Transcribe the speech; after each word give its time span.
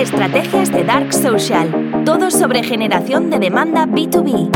Estrategias 0.00 0.72
de 0.72 0.82
Dark 0.82 1.12
Social. 1.12 2.02
Todo 2.06 2.30
sobre 2.30 2.62
generación 2.62 3.28
de 3.28 3.38
demanda 3.38 3.84
B2B. 3.84 4.48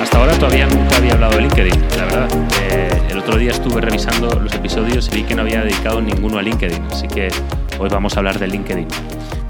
Hasta 0.00 0.18
ahora 0.18 0.38
todavía 0.38 0.68
nunca 0.68 0.98
había 0.98 1.14
hablado 1.14 1.34
de 1.34 1.40
LinkedIn, 1.40 1.80
la 1.96 2.04
verdad. 2.04 2.28
Eh, 2.62 2.90
el 3.10 3.18
otro 3.18 3.36
día 3.36 3.50
estuve 3.50 3.80
revisando 3.80 4.38
los 4.38 4.54
episodios 4.54 5.08
y 5.12 5.16
vi 5.16 5.24
que 5.24 5.34
no 5.34 5.42
había 5.42 5.62
dedicado 5.62 6.00
ninguno 6.00 6.38
a 6.38 6.42
LinkedIn, 6.42 6.84
así 6.92 7.08
que 7.08 7.26
hoy 7.80 7.88
vamos 7.88 8.14
a 8.14 8.20
hablar 8.20 8.38
de 8.38 8.46
LinkedIn. 8.46 8.86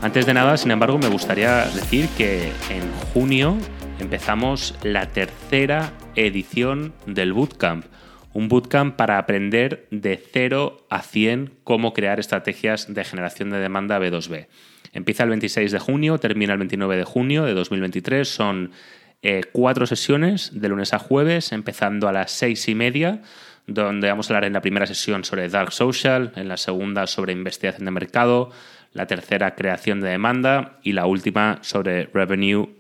Antes 0.01 0.25
de 0.25 0.33
nada, 0.33 0.57
sin 0.57 0.71
embargo, 0.71 0.97
me 0.97 1.09
gustaría 1.09 1.67
decir 1.67 2.09
que 2.17 2.55
en 2.71 2.91
junio 3.13 3.59
empezamos 4.01 4.77
la 4.83 5.05
tercera 5.05 5.93
edición 6.27 6.93
del 7.07 7.33
Bootcamp. 7.33 7.87
Un 8.33 8.49
bootcamp 8.49 8.97
para 8.97 9.19
aprender 9.19 9.87
de 9.91 10.17
0 10.17 10.87
a 10.91 11.03
100 11.03 11.55
cómo 11.65 11.93
crear 11.95 12.21
estrategias 12.21 12.93
de 12.93 13.05
generación 13.05 13.51
de 13.51 13.59
demanda 13.59 13.99
B2B. 13.99 14.47
Empieza 14.93 15.23
el 15.25 15.31
26 15.31 15.73
de 15.73 15.79
junio, 15.79 16.19
termina 16.19 16.53
el 16.53 16.59
29 16.59 16.97
de 16.97 17.05
junio 17.05 17.45
de 17.45 17.55
2023. 17.55 18.29
Son 18.29 18.73
eh, 19.23 19.43
cuatro 19.53 19.87
sesiones 19.87 20.51
de 20.61 20.69
lunes 20.69 20.93
a 20.93 20.99
jueves, 20.99 21.53
empezando 21.53 22.09
a 22.09 22.13
las 22.13 22.31
seis 22.31 22.69
y 22.69 22.75
media, 22.75 23.23
donde 23.67 24.09
vamos 24.09 24.29
a 24.29 24.35
hablar 24.35 24.45
en 24.45 24.53
la 24.53 24.61
primera 24.61 24.87
sesión 24.87 25.25
sobre 25.25 25.49
Dark 25.49 25.73
Social, 25.73 26.33
en 26.37 26.49
la 26.49 26.57
segunda 26.57 27.07
sobre 27.07 27.33
investigación 27.33 27.85
de 27.85 27.91
mercado, 27.91 28.51
la 28.93 29.07
tercera 29.07 29.55
creación 29.55 30.01
de 30.01 30.11
demanda 30.11 30.79
y 30.83 30.93
la 30.93 31.07
última 31.07 31.59
sobre 31.63 32.07
Revenue 32.07 32.71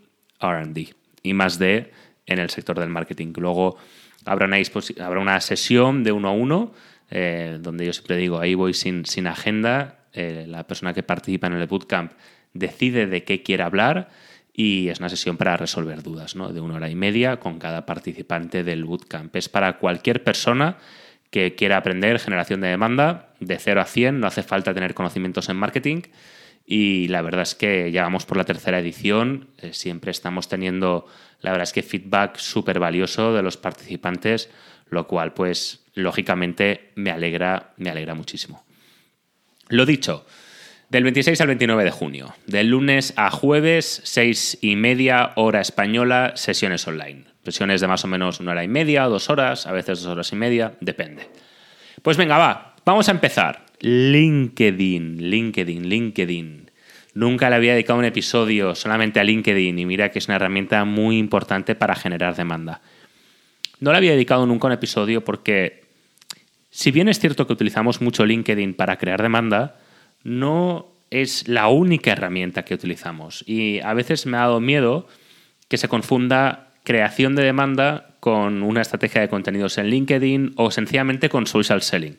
RD 0.40 0.94
y 1.22 1.34
más 1.34 1.58
de 1.58 1.90
en 2.28 2.38
el 2.38 2.50
sector 2.50 2.78
del 2.78 2.90
marketing. 2.90 3.32
Luego 3.36 3.76
habrá 4.24 4.46
una, 4.46 4.58
habrá 5.00 5.20
una 5.20 5.40
sesión 5.40 6.04
de 6.04 6.12
uno 6.12 6.28
a 6.28 6.32
uno, 6.32 6.72
eh, 7.10 7.58
donde 7.60 7.86
yo 7.86 7.92
siempre 7.92 8.16
digo, 8.16 8.38
ahí 8.38 8.54
voy 8.54 8.74
sin, 8.74 9.26
agenda, 9.26 10.04
eh, 10.12 10.44
la 10.46 10.66
persona 10.66 10.94
que 10.94 11.02
participa 11.02 11.46
en 11.46 11.54
el 11.54 11.66
bootcamp 11.66 12.12
decide 12.52 13.06
de 13.06 13.24
qué 13.24 13.42
quiere 13.42 13.62
hablar 13.62 14.08
y 14.52 14.88
es 14.88 14.98
una 14.98 15.08
sesión 15.08 15.36
para 15.36 15.56
resolver 15.56 16.02
dudas, 16.02 16.34
¿no? 16.36 16.52
de 16.52 16.60
una 16.60 16.74
hora 16.74 16.90
y 16.90 16.94
media 16.94 17.38
con 17.38 17.58
cada 17.58 17.86
participante 17.86 18.64
del 18.64 18.84
bootcamp. 18.84 19.34
Es 19.36 19.48
para 19.48 19.78
cualquier 19.78 20.24
persona 20.24 20.76
que 21.30 21.54
quiera 21.54 21.76
aprender 21.76 22.18
generación 22.18 22.60
de 22.60 22.68
demanda 22.68 23.28
de 23.40 23.58
0 23.58 23.80
a 23.80 23.84
100, 23.84 24.20
no 24.20 24.26
hace 24.26 24.42
falta 24.42 24.74
tener 24.74 24.94
conocimientos 24.94 25.48
en 25.48 25.56
marketing 25.56 26.02
y 26.70 27.08
la 27.08 27.22
verdad 27.22 27.40
es 27.40 27.54
que 27.54 27.90
ya 27.90 28.02
vamos 28.02 28.26
por 28.26 28.36
la 28.36 28.44
tercera 28.44 28.78
edición, 28.78 29.48
eh, 29.56 29.72
siempre 29.72 30.10
estamos 30.10 30.48
teniendo, 30.48 31.06
la 31.40 31.52
verdad 31.52 31.62
es 31.62 31.72
que 31.72 31.82
feedback 31.82 32.36
súper 32.36 32.78
valioso 32.78 33.32
de 33.32 33.42
los 33.42 33.56
participantes, 33.56 34.50
lo 34.90 35.06
cual 35.06 35.32
pues 35.32 35.86
lógicamente 35.94 36.90
me 36.94 37.10
alegra, 37.10 37.72
me 37.78 37.88
alegra 37.88 38.14
muchísimo. 38.14 38.66
Lo 39.70 39.86
dicho, 39.86 40.26
del 40.90 41.04
26 41.04 41.40
al 41.40 41.46
29 41.46 41.84
de 41.84 41.90
junio, 41.90 42.34
del 42.46 42.68
lunes 42.68 43.14
a 43.16 43.30
jueves, 43.30 44.02
seis 44.04 44.58
y 44.60 44.76
media 44.76 45.32
hora 45.36 45.62
española, 45.62 46.32
sesiones 46.34 46.86
online. 46.86 47.24
Sesiones 47.44 47.80
de 47.80 47.88
más 47.88 48.04
o 48.04 48.08
menos 48.08 48.40
una 48.40 48.52
hora 48.52 48.64
y 48.64 48.68
media, 48.68 49.04
dos 49.04 49.30
horas, 49.30 49.66
a 49.66 49.72
veces 49.72 50.02
dos 50.02 50.12
horas 50.12 50.32
y 50.32 50.36
media, 50.36 50.74
depende. 50.82 51.30
Pues 52.02 52.18
venga, 52.18 52.36
va, 52.36 52.76
vamos 52.84 53.08
a 53.08 53.12
empezar. 53.12 53.67
LinkedIn, 53.80 55.30
LinkedIn, 55.30 55.88
LinkedIn. 55.88 56.70
Nunca 57.14 57.50
le 57.50 57.56
había 57.56 57.72
dedicado 57.72 57.98
un 57.98 58.04
episodio 58.04 58.74
solamente 58.74 59.20
a 59.20 59.24
LinkedIn 59.24 59.78
y 59.78 59.86
mira 59.86 60.10
que 60.10 60.18
es 60.18 60.28
una 60.28 60.36
herramienta 60.36 60.84
muy 60.84 61.18
importante 61.18 61.74
para 61.74 61.94
generar 61.94 62.36
demanda. 62.36 62.80
No 63.80 63.92
le 63.92 63.98
había 63.98 64.12
dedicado 64.12 64.46
nunca 64.46 64.66
un 64.66 64.72
episodio 64.72 65.24
porque, 65.24 65.84
si 66.70 66.90
bien 66.90 67.08
es 67.08 67.18
cierto 67.18 67.46
que 67.46 67.52
utilizamos 67.52 68.00
mucho 68.00 68.26
LinkedIn 68.26 68.74
para 68.74 68.98
crear 68.98 69.22
demanda, 69.22 69.78
no 70.24 70.92
es 71.10 71.48
la 71.48 71.68
única 71.68 72.12
herramienta 72.12 72.64
que 72.64 72.74
utilizamos. 72.74 73.44
Y 73.46 73.80
a 73.80 73.94
veces 73.94 74.26
me 74.26 74.36
ha 74.36 74.40
dado 74.40 74.60
miedo 74.60 75.06
que 75.68 75.76
se 75.76 75.88
confunda 75.88 76.72
creación 76.84 77.34
de 77.34 77.44
demanda 77.44 78.16
con 78.20 78.62
una 78.62 78.82
estrategia 78.82 79.20
de 79.20 79.28
contenidos 79.28 79.78
en 79.78 79.88
LinkedIn 79.88 80.54
o 80.56 80.70
sencillamente 80.70 81.28
con 81.28 81.46
social 81.46 81.82
selling. 81.82 82.16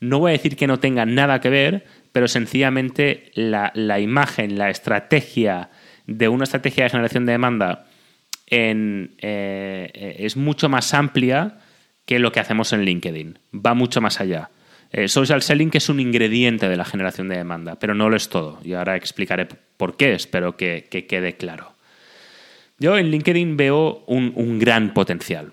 No 0.00 0.18
voy 0.18 0.30
a 0.30 0.32
decir 0.32 0.56
que 0.56 0.66
no 0.66 0.78
tenga 0.78 1.06
nada 1.06 1.40
que 1.40 1.50
ver, 1.50 1.84
pero 2.12 2.28
sencillamente 2.28 3.30
la, 3.34 4.00
imagen, 4.00 4.58
la 4.58 4.70
estrategia 4.70 5.70
de 6.06 6.28
una 6.28 6.44
estrategia 6.44 6.84
de 6.84 6.90
generación 6.90 7.26
de 7.26 7.32
demanda 7.32 7.86
eh, 8.48 10.16
es 10.18 10.36
mucho 10.36 10.68
más 10.68 10.92
amplia 10.94 11.58
que 12.04 12.18
lo 12.18 12.30
que 12.32 12.40
hacemos 12.40 12.72
en 12.72 12.84
LinkedIn. 12.84 13.38
Va 13.54 13.74
mucho 13.74 14.00
más 14.00 14.20
allá. 14.20 14.50
Eh, 14.92 15.08
social 15.08 15.42
selling 15.42 15.70
es 15.72 15.88
un 15.88 15.98
ingrediente 15.98 16.68
de 16.68 16.76
la 16.76 16.84
generación 16.84 17.28
de 17.28 17.36
demanda, 17.36 17.78
pero 17.78 17.94
no 17.94 18.08
lo 18.08 18.16
es 18.16 18.28
todo. 18.28 18.60
Y 18.62 18.74
ahora 18.74 18.96
explicaré 18.96 19.46
por 19.76 19.96
qué, 19.96 20.12
espero 20.12 20.56
que, 20.56 20.86
quede 20.88 21.36
claro. 21.36 21.74
Yo 22.78 22.96
en 22.98 23.10
LinkedIn 23.10 23.56
veo 23.56 24.04
un 24.06 24.58
gran 24.58 24.92
potencial. 24.92 25.52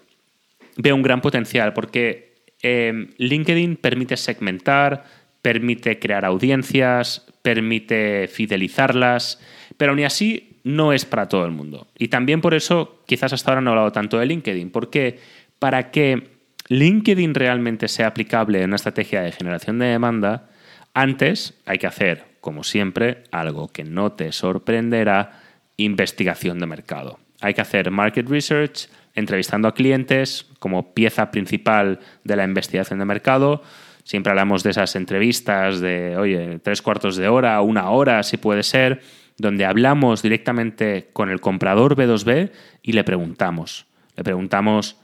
Veo 0.77 0.95
un 0.95 1.01
gran 1.01 1.21
potencial 1.21 1.73
porque 1.73 2.32
Em, 2.63 3.09
LinkedIn 3.17 3.75
permite 3.75 4.17
segmentar, 4.17 5.03
permite 5.41 5.99
crear 5.99 6.23
audiencias, 6.23 7.27
permite 7.41 8.29
fidelizarlas, 8.29 9.39
pero 9.77 9.91
aún 9.91 10.03
así 10.03 10.59
no 10.63 10.93
es 10.93 11.03
para 11.03 11.27
todo 11.27 11.45
el 11.45 11.51
mundo. 11.51 11.87
Y 11.97 12.07
también 12.07 12.39
por 12.39 12.53
eso 12.53 13.03
quizás 13.05 13.33
hasta 13.33 13.51
ahora 13.51 13.61
no 13.61 13.69
he 13.69 13.73
hablado 13.73 13.91
tanto 13.91 14.17
de 14.17 14.25
LinkedIn, 14.25 14.71
porque 14.71 15.19
para 15.59 15.91
que 15.91 16.31
LinkedIn 16.69 17.35
realmente 17.35 17.89
sea 17.89 18.07
aplicable 18.07 18.59
en 18.59 18.69
una 18.69 18.77
estrategia 18.77 19.21
de 19.21 19.33
generación 19.33 19.77
de 19.79 19.87
demanda, 19.87 20.49
antes 20.93 21.59
hay 21.65 21.77
que 21.77 21.87
hacer, 21.87 22.25
como 22.39 22.63
siempre, 22.63 23.23
algo 23.31 23.67
que 23.67 23.83
no 23.83 24.13
te 24.13 24.31
sorprenderá, 24.31 25.41
investigación 25.75 26.59
de 26.59 26.67
mercado. 26.67 27.19
Hay 27.41 27.53
que 27.53 27.61
hacer 27.61 27.91
market 27.91 28.29
research, 28.29 28.87
entrevistando 29.15 29.67
a 29.67 29.73
clientes 29.73 30.47
como 30.59 30.93
pieza 30.93 31.31
principal 31.31 31.99
de 32.23 32.35
la 32.35 32.43
investigación 32.43 32.99
de 32.99 33.05
mercado. 33.05 33.61
Siempre 34.03 34.31
hablamos 34.31 34.63
de 34.63 34.71
esas 34.71 34.95
entrevistas 34.95 35.79
de, 35.79 36.17
oye, 36.17 36.59
tres 36.59 36.81
cuartos 36.81 37.15
de 37.15 37.27
hora, 37.27 37.61
una 37.61 37.89
hora, 37.89 38.23
si 38.23 38.37
puede 38.37 38.63
ser, 38.63 39.01
donde 39.37 39.65
hablamos 39.65 40.21
directamente 40.21 41.09
con 41.13 41.29
el 41.29 41.39
comprador 41.41 41.95
B2B 41.95 42.51
y 42.81 42.93
le 42.93 43.03
preguntamos. 43.03 43.87
Le 44.15 44.23
preguntamos 44.23 44.99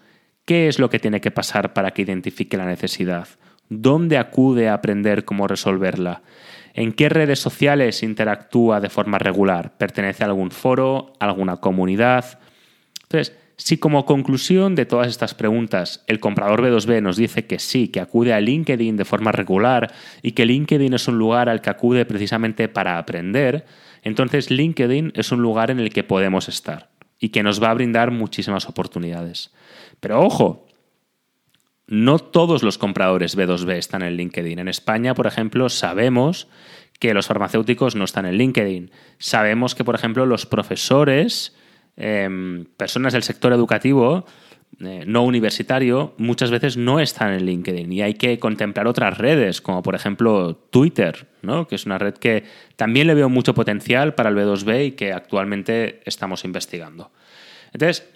qué 0.45 0.67
es 0.67 0.79
lo 0.79 0.89
que 0.89 0.99
tiene 0.99 1.21
que 1.21 1.31
pasar 1.31 1.73
para 1.73 1.91
que 1.91 2.01
identifique 2.01 2.57
la 2.57 2.65
necesidad, 2.65 3.27
dónde 3.69 4.17
acude 4.17 4.67
a 4.67 4.73
aprender 4.73 5.23
cómo 5.23 5.47
resolverla, 5.47 6.21
en 6.73 6.91
qué 6.91 7.09
redes 7.09 7.39
sociales 7.39 8.03
interactúa 8.03 8.79
de 8.79 8.89
forma 8.89 9.17
regular, 9.17 9.77
pertenece 9.77 10.23
a 10.23 10.27
algún 10.27 10.51
foro, 10.51 11.13
a 11.19 11.25
alguna 11.25 11.57
comunidad. 11.57 12.39
Entonces, 13.03 13.35
si 13.59 13.77
como 13.77 14.05
conclusión 14.05 14.73
de 14.73 14.85
todas 14.85 15.09
estas 15.09 15.33
preguntas 15.33 16.05
el 16.07 16.21
comprador 16.21 16.61
B2B 16.61 17.01
nos 17.01 17.17
dice 17.17 17.45
que 17.45 17.59
sí, 17.59 17.89
que 17.89 17.99
acude 17.99 18.33
a 18.33 18.39
LinkedIn 18.39 18.95
de 18.95 19.03
forma 19.03 19.33
regular 19.33 19.93
y 20.21 20.31
que 20.31 20.45
LinkedIn 20.45 20.93
es 20.93 21.09
un 21.09 21.17
lugar 21.17 21.49
al 21.49 21.59
que 21.59 21.69
acude 21.69 22.05
precisamente 22.05 22.69
para 22.69 22.97
aprender, 22.97 23.65
entonces 24.01 24.49
LinkedIn 24.49 25.11
es 25.13 25.33
un 25.33 25.41
lugar 25.41 25.71
en 25.71 25.81
el 25.81 25.91
que 25.91 26.05
podemos 26.05 26.47
estar 26.47 26.89
y 27.19 27.29
que 27.29 27.43
nos 27.43 27.61
va 27.61 27.69
a 27.69 27.73
brindar 27.73 28.11
muchísimas 28.11 28.69
oportunidades. 28.69 29.51
Pero 29.99 30.21
ojo, 30.21 30.65
no 31.85 32.19
todos 32.19 32.63
los 32.63 32.77
compradores 32.77 33.37
B2B 33.37 33.73
están 33.73 34.03
en 34.03 34.15
LinkedIn. 34.15 34.59
En 34.59 34.69
España, 34.69 35.13
por 35.13 35.27
ejemplo, 35.27 35.67
sabemos 35.67 36.47
que 36.97 37.13
los 37.13 37.27
farmacéuticos 37.27 37.95
no 37.95 38.05
están 38.05 38.25
en 38.25 38.35
LinkedIn. 38.35 38.91
Sabemos 39.17 39.75
que, 39.75 39.83
por 39.83 39.95
ejemplo, 39.95 40.25
los 40.25 40.45
profesores 40.45 41.57
Em, 42.01 42.63
personas 42.77 43.11
del 43.11 43.23
sector 43.23 43.51
educativo 43.51 44.25
eh, 44.79 45.03
no 45.05 45.23
universitario 45.23 46.13
muchas 46.17 46.49
veces 46.49 46.77
no 46.77 47.01
están 47.01 47.33
en 47.33 47.45
LinkedIn 47.45 47.91
y 47.91 48.01
hay 48.01 48.13
que 48.13 48.39
contemplar 48.39 48.87
otras 48.87 49.17
redes, 49.17 49.59
como 49.59 49.83
por 49.83 49.95
ejemplo 49.95 50.55
Twitter, 50.55 51.27
¿no? 51.41 51.67
que 51.67 51.75
es 51.75 51.85
una 51.85 51.97
red 51.97 52.13
que 52.13 52.45
también 52.77 53.07
le 53.07 53.15
veo 53.15 53.27
mucho 53.27 53.53
potencial 53.53 54.15
para 54.15 54.29
el 54.29 54.37
B2B 54.37 54.85
y 54.85 54.91
que 54.91 55.11
actualmente 55.11 55.99
estamos 56.05 56.45
investigando. 56.45 57.11
Entonces, 57.73 58.07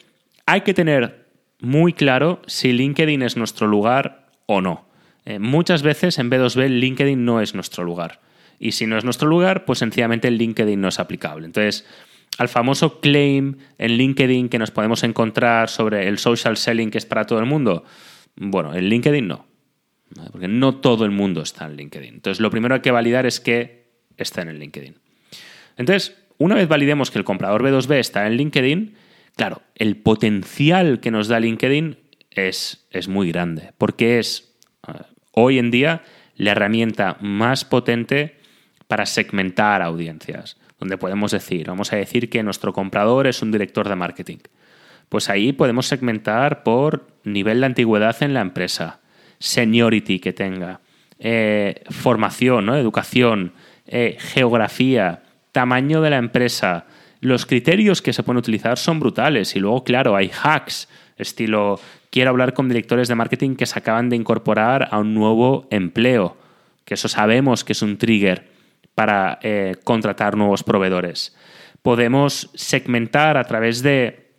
hay 0.46 0.62
que 0.62 0.74
tener 0.74 1.26
muy 1.60 1.92
claro 1.92 2.42
si 2.48 2.72
LinkedIn 2.72 3.22
es 3.22 3.36
nuestro 3.36 3.68
lugar 3.68 4.28
o 4.46 4.62
no. 4.62 4.86
Eh, 5.26 5.40
muchas 5.40 5.84
veces 5.84 6.20
en 6.20 6.32
B2B 6.32 6.70
LinkedIn 6.70 7.26
no 7.26 7.42
es 7.42 7.54
nuestro 7.54 7.84
lugar. 7.84 8.22
Y 8.60 8.72
si 8.72 8.88
no 8.88 8.98
es 8.98 9.04
nuestro 9.04 9.28
lugar, 9.28 9.66
pues 9.66 9.80
sencillamente 9.80 10.32
LinkedIn 10.32 10.80
no 10.80 10.88
es 10.88 11.00
aplicable. 11.00 11.46
Entonces, 11.46 11.86
al 12.38 12.50
famoso 12.50 13.00
claim 13.00 13.58
en 13.78 13.92
LinkedIn 13.92 14.50
que 14.50 14.60
nos 14.60 14.72
podemos 14.72 15.04
encontrar 15.04 15.70
sobre 15.70 16.08
el 16.08 16.18
social 16.18 16.58
selling 16.58 16.90
que 16.90 16.98
es 16.98 17.06
para 17.06 17.26
todo 17.26 17.40
el 17.40 17.46
mundo? 17.46 17.84
Bueno, 18.36 18.74
en 18.74 18.86
LinkedIn 18.86 19.28
no. 19.28 19.46
Porque 20.32 20.48
no 20.48 20.76
todo 20.76 21.06
el 21.06 21.12
mundo 21.12 21.42
está 21.42 21.66
en 21.66 21.76
LinkedIn. 21.76 22.16
Entonces, 22.16 22.40
lo 22.40 22.52
primero 22.52 22.74
que 22.74 22.78
hay 22.78 22.82
que 22.82 22.92
validar 22.92 23.26
es 23.26 23.40
que 23.40 23.88
estén 24.18 24.50
en 24.50 24.60
LinkedIn. 24.60 25.00
Entonces, 25.78 26.16
una 26.38 26.56
vez 26.56 26.68
validemos 26.68 27.10
que 27.10 27.18
el 27.18 27.26
comprador 27.26 27.64
B2B 27.64 27.96
está 27.96 28.28
en 28.28 28.38
LinkedIn, 28.38 28.96
claro, 29.36 29.62
el 29.76 29.98
potencial 29.98 31.00
que 31.00 31.12
nos 31.12 31.28
da 31.28 31.40
LinkedIn 31.40 31.98
es, 32.32 32.88
es 32.92 33.08
muy 33.08 33.32
grande, 33.32 33.74
porque 33.78 34.20
es 34.20 34.56
eh, 34.88 34.92
hoy 35.32 35.60
en 35.60 35.72
día 35.72 36.04
la 36.36 36.52
herramienta 36.52 37.18
más 37.22 37.66
potente 37.66 38.38
para 38.88 39.06
segmentar 39.06 39.82
audiencias, 39.82 40.58
donde 40.84 40.98
podemos 40.98 41.32
decir, 41.32 41.68
vamos 41.68 41.94
a 41.94 41.96
decir 41.96 42.30
que 42.30 42.44
nuestro 42.44 42.74
comprador 42.74 43.26
es 43.26 43.42
un 43.42 43.54
director 43.54 43.88
de 43.88 43.96
marketing. 43.96 44.40
Pues 45.08 45.30
ahí 45.30 45.54
podemos 45.54 45.86
segmentar 45.86 46.64
por 46.64 47.08
nivel 47.24 47.62
de 47.62 47.68
antigüedad 47.68 48.22
en 48.22 48.34
la 48.34 48.42
empresa, 48.42 49.00
seniority 49.40 50.20
que 50.20 50.34
tenga, 50.34 50.82
eh, 51.20 51.84
formación, 51.90 52.66
¿no? 52.66 52.76
educación, 52.76 53.54
eh, 53.88 54.18
geografía, 54.20 55.24
tamaño 55.54 56.02
de 56.02 56.10
la 56.10 56.18
empresa. 56.18 56.86
Los 57.22 57.46
criterios 57.46 58.02
que 58.02 58.12
se 58.12 58.24
pueden 58.24 58.40
utilizar 58.40 58.78
son 58.78 59.00
brutales 59.00 59.56
y 59.56 59.62
luego, 59.62 59.86
claro, 59.86 60.18
hay 60.18 60.32
hacks, 60.44 60.90
estilo, 61.16 61.80
quiero 62.10 62.32
hablar 62.32 62.54
con 62.54 62.68
directores 62.68 63.08
de 63.08 63.16
marketing 63.16 63.56
que 63.56 63.68
se 63.68 63.80
acaban 63.80 64.10
de 64.10 64.18
incorporar 64.18 64.90
a 64.92 65.00
un 65.00 65.14
nuevo 65.14 65.66
empleo, 65.70 66.36
que 66.84 66.96
eso 66.96 67.08
sabemos 67.08 67.64
que 67.64 67.72
es 67.72 67.82
un 67.82 67.98
trigger 67.98 68.52
para 68.96 69.40
eh, 69.42 69.76
contratar 69.84 70.38
nuevos 70.38 70.64
proveedores. 70.64 71.36
Podemos 71.82 72.50
segmentar 72.54 73.38
a 73.38 73.44
través 73.44 73.84
de 73.84 74.32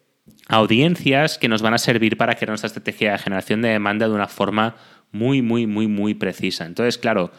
audiencias 0.49 1.39
que 1.39 1.49
nos 1.49 1.62
van 1.62 1.75
a 1.75 1.79
servir 1.79 2.17
para 2.17 2.35
crear 2.35 2.51
nuestra 2.51 2.69
estrategia 2.69 3.12
de 3.12 3.19
generación 3.19 3.62
de 3.62 3.71
demanda 3.71 4.09
de 4.09 4.15
una 4.15 4.29
forma 4.29 4.77
muy, 5.12 5.43
muy, 5.43 5.67
muy, 5.67 5.87
muy 5.87 6.15
precisa. 6.15 6.67
Entonces, 6.67 6.99
claro, 6.99 7.31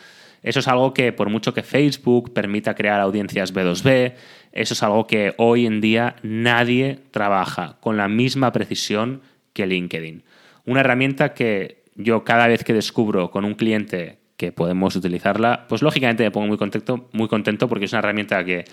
eso 0.41 0.59
es 0.59 0.67
algo 0.67 0.93
que 0.93 1.11
por 1.11 1.29
mucho 1.29 1.53
que 1.53 1.63
Facebook 1.63 2.33
permita 2.33 2.75
crear 2.75 3.01
audiencias 3.01 3.53
B2B, 3.53 4.13
eso 4.51 4.73
es 4.73 4.83
algo 4.83 5.07
que 5.07 5.33
hoy 5.37 5.65
en 5.65 5.81
día 5.81 6.15
nadie 6.23 6.99
trabaja 7.11 7.77
con 7.79 7.97
la 7.97 8.07
misma 8.07 8.51
precisión 8.51 9.21
que 9.53 9.65
LinkedIn. 9.65 10.23
Una 10.65 10.81
herramienta 10.81 11.33
que 11.33 11.83
yo 11.95 12.23
cada 12.23 12.47
vez 12.47 12.63
que 12.63 12.73
descubro 12.73 13.31
con 13.31 13.45
un 13.45 13.55
cliente 13.55 14.19
que 14.37 14.51
podemos 14.51 14.95
utilizarla, 14.95 15.65
pues 15.67 15.81
lógicamente 15.81 16.23
me 16.23 16.31
pongo 16.31 16.47
muy 16.47 16.57
contento, 16.57 17.09
muy 17.13 17.27
contento 17.27 17.69
porque 17.69 17.85
es 17.85 17.93
una 17.93 17.99
herramienta 17.99 18.43
que, 18.43 18.65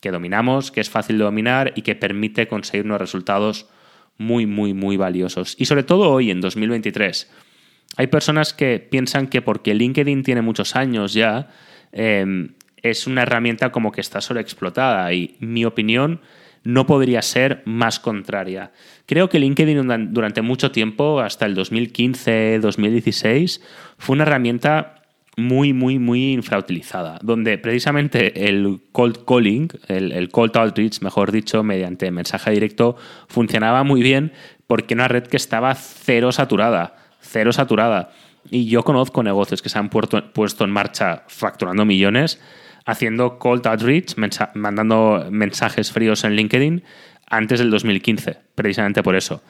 que 0.00 0.10
dominamos, 0.10 0.70
que 0.70 0.80
es 0.80 0.90
fácil 0.90 1.18
de 1.18 1.24
dominar 1.24 1.72
y 1.74 1.82
que 1.82 1.94
permite 1.94 2.48
conseguir 2.48 2.84
unos 2.84 3.00
resultados 3.00 3.68
muy, 4.18 4.46
muy, 4.46 4.74
muy 4.74 4.96
valiosos. 4.96 5.54
Y 5.58 5.66
sobre 5.66 5.82
todo 5.82 6.10
hoy, 6.10 6.30
en 6.30 6.40
2023. 6.40 7.30
Hay 7.96 8.08
personas 8.08 8.52
que 8.52 8.78
piensan 8.78 9.28
que 9.28 9.42
porque 9.42 9.74
LinkedIn 9.74 10.22
tiene 10.22 10.42
muchos 10.42 10.76
años 10.76 11.14
ya, 11.14 11.48
em, 11.92 12.54
es 12.82 13.06
una 13.06 13.22
herramienta 13.22 13.72
como 13.72 13.92
que 13.92 14.00
está 14.00 14.20
sobreexplotada. 14.20 15.12
Y 15.12 15.36
mi 15.40 15.64
opinión 15.64 16.20
no 16.62 16.86
podría 16.86 17.22
ser 17.22 17.62
más 17.64 18.00
contraria. 18.00 18.72
Creo 19.06 19.28
que 19.28 19.38
LinkedIn 19.38 20.12
durante 20.12 20.42
mucho 20.42 20.72
tiempo, 20.72 21.20
hasta 21.20 21.46
el 21.46 21.54
2015, 21.54 22.58
2016, 22.60 23.62
fue 23.98 24.14
una 24.14 24.24
herramienta 24.24 24.95
muy, 25.36 25.74
muy, 25.74 25.98
muy 25.98 26.32
infrautilizada, 26.32 27.18
donde 27.22 27.58
precisamente 27.58 28.48
el 28.48 28.80
cold 28.92 29.24
calling, 29.26 29.68
el, 29.88 30.28
cold 30.30 30.56
outreach, 30.56 31.02
mejor 31.02 31.30
dicho, 31.30 31.62
mediante 31.62 32.10
mensaje 32.10 32.50
directo, 32.50 32.96
funcionaba 33.28 33.84
muy 33.84 34.02
bien 34.02 34.32
porque 34.66 34.94
una 34.94 35.08
red 35.08 35.24
que 35.24 35.36
estaba 35.36 35.74
cero 35.74 36.32
saturada, 36.32 36.96
cero 37.20 37.52
saturada. 37.52 38.10
Y 38.50 38.66
yo 38.66 38.82
conozco 38.82 39.22
negocios 39.22 39.60
que 39.60 39.68
se 39.68 39.78
han 39.78 39.90
puesto 39.90 40.64
en 40.64 40.70
marcha 40.70 41.24
facturando 41.28 41.84
millones, 41.84 42.40
haciendo 42.86 43.38
cold 43.38 43.66
outreach, 43.66 44.14
mandando 44.54 45.26
mensajes 45.30 45.92
fríos 45.92 46.24
en 46.24 46.34
LinkedIn 46.34 46.82
antes 47.28 47.58
del 47.58 47.70
2015, 47.70 48.38
precisamente 48.54 49.02
por 49.02 49.16
eso. 49.16 49.42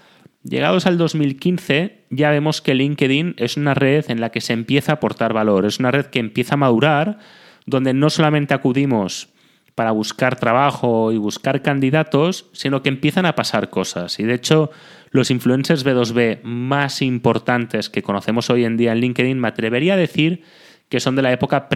Llegados 0.48 0.86
al 0.86 0.96
2015, 0.96 2.04
ya 2.10 2.30
vemos 2.30 2.60
que 2.60 2.76
LinkedIn 2.76 3.34
es 3.36 3.56
una 3.56 3.74
red 3.74 4.04
en 4.08 4.20
la 4.20 4.30
que 4.30 4.40
se 4.40 4.52
empieza 4.52 4.92
a 4.92 4.94
aportar 4.96 5.32
valor, 5.32 5.66
es 5.66 5.80
una 5.80 5.90
red 5.90 6.06
que 6.06 6.20
empieza 6.20 6.54
a 6.54 6.56
madurar, 6.56 7.18
donde 7.66 7.92
no 7.92 8.10
solamente 8.10 8.54
acudimos 8.54 9.30
para 9.74 9.90
buscar 9.90 10.38
trabajo 10.38 11.10
y 11.10 11.16
buscar 11.16 11.62
candidatos, 11.62 12.48
sino 12.52 12.80
que 12.80 12.90
empiezan 12.90 13.26
a 13.26 13.34
pasar 13.34 13.70
cosas. 13.70 14.20
Y 14.20 14.22
de 14.22 14.34
hecho, 14.34 14.70
los 15.10 15.32
influencers 15.32 15.84
B2B 15.84 16.42
más 16.44 17.02
importantes 17.02 17.90
que 17.90 18.02
conocemos 18.02 18.48
hoy 18.48 18.64
en 18.64 18.76
día 18.76 18.92
en 18.92 19.00
LinkedIn, 19.00 19.40
me 19.40 19.48
atrevería 19.48 19.94
a 19.94 19.98
decir 19.98 20.44
que 20.88 21.00
son 21.00 21.16
de 21.16 21.22
la 21.22 21.32
época 21.32 21.68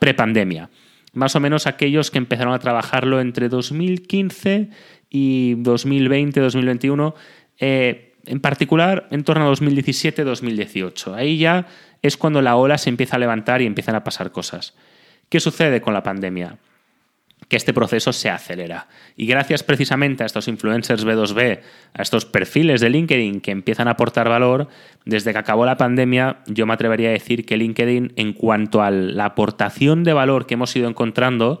prepandemia. 0.00 0.68
Más 1.12 1.36
o 1.36 1.40
menos 1.40 1.68
aquellos 1.68 2.10
que 2.10 2.18
empezaron 2.18 2.54
a 2.54 2.58
trabajarlo 2.58 3.20
entre 3.20 3.48
2015 3.48 4.70
y 5.10 5.54
2020, 5.58 6.40
2021 6.40 7.14
en 8.26 8.40
particular 8.40 9.08
en 9.10 9.24
torno 9.24 9.46
a 9.46 9.52
2017-2018. 9.52 11.14
Ahí 11.14 11.38
ya 11.38 11.66
es 12.02 12.16
cuando 12.16 12.42
la 12.42 12.56
ola 12.56 12.78
se 12.78 12.90
empieza 12.90 13.16
a 13.16 13.18
levantar 13.18 13.62
y 13.62 13.66
empiezan 13.66 13.94
a 13.94 14.04
pasar 14.04 14.32
cosas. 14.32 14.74
¿Qué 15.28 15.40
sucede 15.40 15.80
con 15.80 15.94
la 15.94 16.02
pandemia? 16.02 16.58
Que 17.48 17.56
este 17.56 17.72
proceso 17.72 18.12
se 18.12 18.30
acelera. 18.30 18.88
Y 19.16 19.26
gracias 19.26 19.62
precisamente 19.62 20.22
a 20.22 20.26
estos 20.26 20.48
influencers 20.48 21.04
B2B, 21.04 21.60
a 21.94 22.02
estos 22.02 22.24
perfiles 22.24 22.80
de 22.80 22.90
LinkedIn 22.90 23.40
que 23.40 23.50
empiezan 23.50 23.88
a 23.88 23.92
aportar 23.92 24.28
valor, 24.28 24.68
desde 25.04 25.32
que 25.32 25.38
acabó 25.38 25.66
la 25.66 25.76
pandemia, 25.76 26.38
yo 26.46 26.66
me 26.66 26.74
atrevería 26.74 27.10
a 27.10 27.12
decir 27.12 27.44
que 27.44 27.56
LinkedIn, 27.56 28.14
en 28.16 28.32
cuanto 28.32 28.82
a 28.82 28.90
la 28.90 29.26
aportación 29.26 30.04
de 30.04 30.12
valor 30.12 30.46
que 30.46 30.54
hemos 30.54 30.74
ido 30.74 30.88
encontrando, 30.88 31.60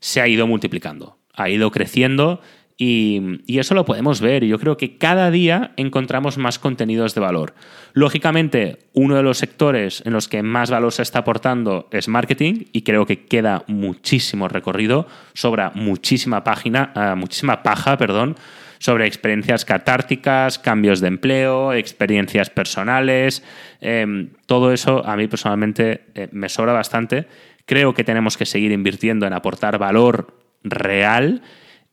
se 0.00 0.20
ha 0.20 0.28
ido 0.28 0.46
multiplicando. 0.46 1.18
Ha 1.34 1.50
ido 1.50 1.70
creciendo 1.70 2.40
y, 2.78 3.58
eso 3.58 3.74
lo 3.74 3.84
podemos 3.84 4.20
ver. 4.20 4.44
Y 4.44 4.48
yo 4.48 4.58
creo 4.58 4.76
que 4.76 4.98
cada 4.98 5.30
día 5.30 5.72
encontramos 5.76 6.36
más 6.36 6.58
contenidos 6.58 7.14
de 7.14 7.20
valor. 7.20 7.54
Lógicamente, 7.94 8.78
uno 8.92 9.16
de 9.16 9.22
los 9.22 9.38
sectores 9.38 10.02
en 10.04 10.12
los 10.12 10.28
que 10.28 10.42
más 10.42 10.70
valor 10.70 10.92
se 10.92 11.02
está 11.02 11.20
aportando 11.20 11.88
es 11.90 12.08
marketing 12.08 12.64
y 12.72 12.82
creo 12.82 13.06
que 13.06 13.24
queda 13.24 13.64
muchísimo 13.66 14.48
recorrido, 14.48 15.06
sobra 15.32 15.72
muchísima 15.74 16.44
página, 16.44 16.92
ah, 16.94 17.14
muchísima 17.16 17.62
paja, 17.62 17.96
perdón, 17.96 18.36
sobre 18.78 19.06
experiencias 19.06 19.64
catárticas, 19.64 20.58
cambios 20.58 21.00
de 21.00 21.08
empleo, 21.08 21.72
experiencias 21.72 22.50
personales. 22.50 23.42
Em, 23.80 24.30
todo 24.44 24.72
eso 24.72 25.02
a 25.06 25.16
mí 25.16 25.28
personalmente 25.28 26.02
eh, 26.14 26.28
me 26.32 26.50
sobra 26.50 26.74
bastante. 26.74 27.26
Creo 27.64 27.94
que 27.94 28.04
tenemos 28.04 28.36
que 28.36 28.44
seguir 28.44 28.70
invirtiendo 28.70 29.26
en 29.26 29.32
aportar 29.32 29.78
valor 29.78 30.34
real 30.62 31.42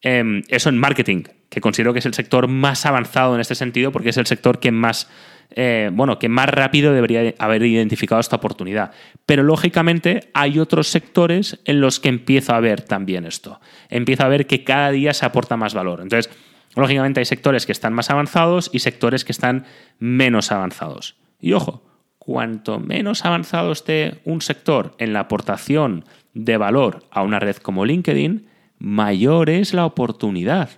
Em, 0.06 0.44
eso 0.50 0.68
en 0.68 0.78
marketing, 0.78 1.24
que 1.50 1.62
considero 1.62 1.94
que 1.94 2.00
es 2.00 2.06
el 2.06 2.14
sector 2.14 2.50
más 2.50 2.86
avanzado 2.86 3.36
en 3.36 3.42
este 3.42 3.56
sentido 3.56 3.94
porque 3.94 4.10
es 4.10 4.18
el 4.18 4.26
sector 4.26 4.60
que 4.60 4.70
más, 4.70 5.10
eh, 5.56 5.90
bueno, 5.94 6.20
que 6.20 6.28
más 6.28 6.50
rápido 6.50 6.94
debería 6.94 7.34
haber 7.40 7.64
identificado 7.64 8.20
esta 8.20 8.36
oportunidad. 8.36 8.92
Pero 9.26 9.44
lógicamente 9.44 10.30
hay 10.34 10.60
otros 10.60 10.90
sectores 10.90 11.60
en 11.64 11.80
los 11.80 12.02
que 12.02 12.10
empiezo 12.10 12.54
a 12.54 12.60
ver 12.60 12.82
también 12.82 13.26
esto. 13.26 13.62
Empiezo 13.90 14.24
a 14.24 14.28
ver 14.28 14.46
que 14.46 14.66
cada 14.66 14.92
día 14.92 15.14
se 15.14 15.26
aporta 15.26 15.56
más 15.56 15.74
valor. 15.74 16.02
Entonces, 16.02 16.30
lógicamente 16.76 17.22
hay 17.22 17.26
sectores 17.26 17.66
que 17.66 17.72
están 17.72 17.94
más 17.94 18.10
avanzados 18.10 18.70
y 18.74 18.80
sectores 18.80 19.24
que 19.24 19.32
están 19.32 19.66
menos 20.00 20.52
avanzados. 20.52 21.16
Y 21.40 21.54
ojo, 21.54 21.86
cuanto 22.18 22.80
menos 22.80 23.24
avanzado 23.24 23.72
esté 23.72 24.20
un 24.26 24.42
sector 24.42 24.96
en 24.98 25.14
la 25.14 25.22
aportación 25.22 26.04
de 26.34 26.58
valor 26.58 27.06
a 27.10 27.22
una 27.22 27.40
red 27.40 27.56
como 27.58 27.86
LinkedIn, 27.86 28.48
mayor 28.84 29.50
es 29.50 29.74
la 29.74 29.86
oportunidad. 29.86 30.70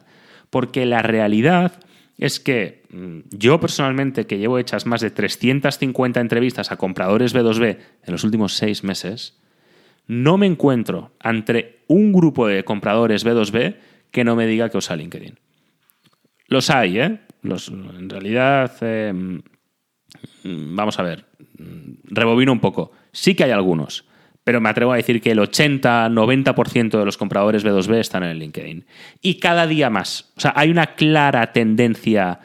Porque 0.52 0.86
la 0.86 1.02
realidad 1.02 1.74
es 2.18 2.40
que 2.40 2.84
mm, 2.92 3.20
yo 3.32 3.60
personalmente, 3.60 4.28
que 4.28 4.38
llevo 4.38 4.60
hechas 4.60 4.86
más 4.86 5.02
de 5.02 5.10
350 5.10 6.22
entrevistas 6.22 6.72
a 6.72 6.78
compradores 6.78 7.36
B2B 7.36 7.78
en 8.04 8.12
los 8.12 8.24
últimos 8.24 8.54
seis 8.54 8.84
meses, 8.84 9.42
no 10.08 10.38
me 10.38 10.46
encuentro 10.46 11.14
ante 11.20 11.84
un 11.88 12.14
grupo 12.14 12.48
de 12.48 12.64
compradores 12.64 13.26
B2B 13.26 13.78
que 14.12 14.24
no 14.24 14.36
me 14.36 14.46
diga 14.46 14.70
que 14.70 14.78
usa 14.78 14.96
LinkedIn. 14.96 15.40
Los 16.48 16.70
hay, 16.70 17.00
¿eh? 17.00 17.20
Los, 17.42 17.70
en 17.70 18.10
realidad, 18.10 18.72
eh, 18.82 19.12
mm, 19.14 20.76
vamos 20.76 21.00
a 21.00 21.04
ver, 21.04 21.26
mm, 21.58 21.92
rebobino 22.04 22.52
un 22.52 22.60
poco. 22.60 22.92
Sí 23.12 23.34
que 23.34 23.46
hay 23.46 23.52
algunos 23.52 24.06
pero 24.46 24.62
me 24.62 24.70
atrevo 24.70 24.94
a 24.94 24.98
decir 24.98 25.22
que 25.22 25.32
el 25.32 25.40
80-90% 25.40 27.00
de 27.00 27.04
los 27.04 27.18
compradores 27.18 27.66
B2B 27.66 27.96
están 27.96 28.22
en 28.24 28.30
el 28.30 28.40
LinkedIn. 28.40 28.86
Y 29.20 29.40
cada 29.40 29.66
día 29.66 29.90
más. 29.90 30.32
O 30.38 30.40
sea, 30.40 30.54
hay 30.56 30.70
una 30.70 30.94
clara 30.94 31.52
tendencia 31.52 32.40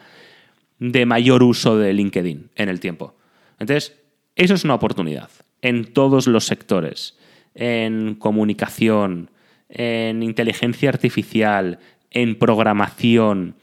de 0.79 1.05
mayor 1.05 1.43
uso 1.43 1.77
de 1.77 1.93
LinkedIn 1.93 2.49
en 2.55 2.69
el 2.69 2.79
tiempo. 2.79 3.15
Entonces, 3.59 3.95
eso 4.35 4.55
es 4.55 4.63
una 4.63 4.73
oportunidad 4.73 5.29
en 5.61 5.93
todos 5.93 6.25
los 6.25 6.45
sectores, 6.45 7.19
en 7.53 8.15
comunicación, 8.15 9.29
en 9.69 10.23
inteligencia 10.23 10.89
artificial, 10.89 11.77
en 12.09 12.33
programación, 12.33 13.53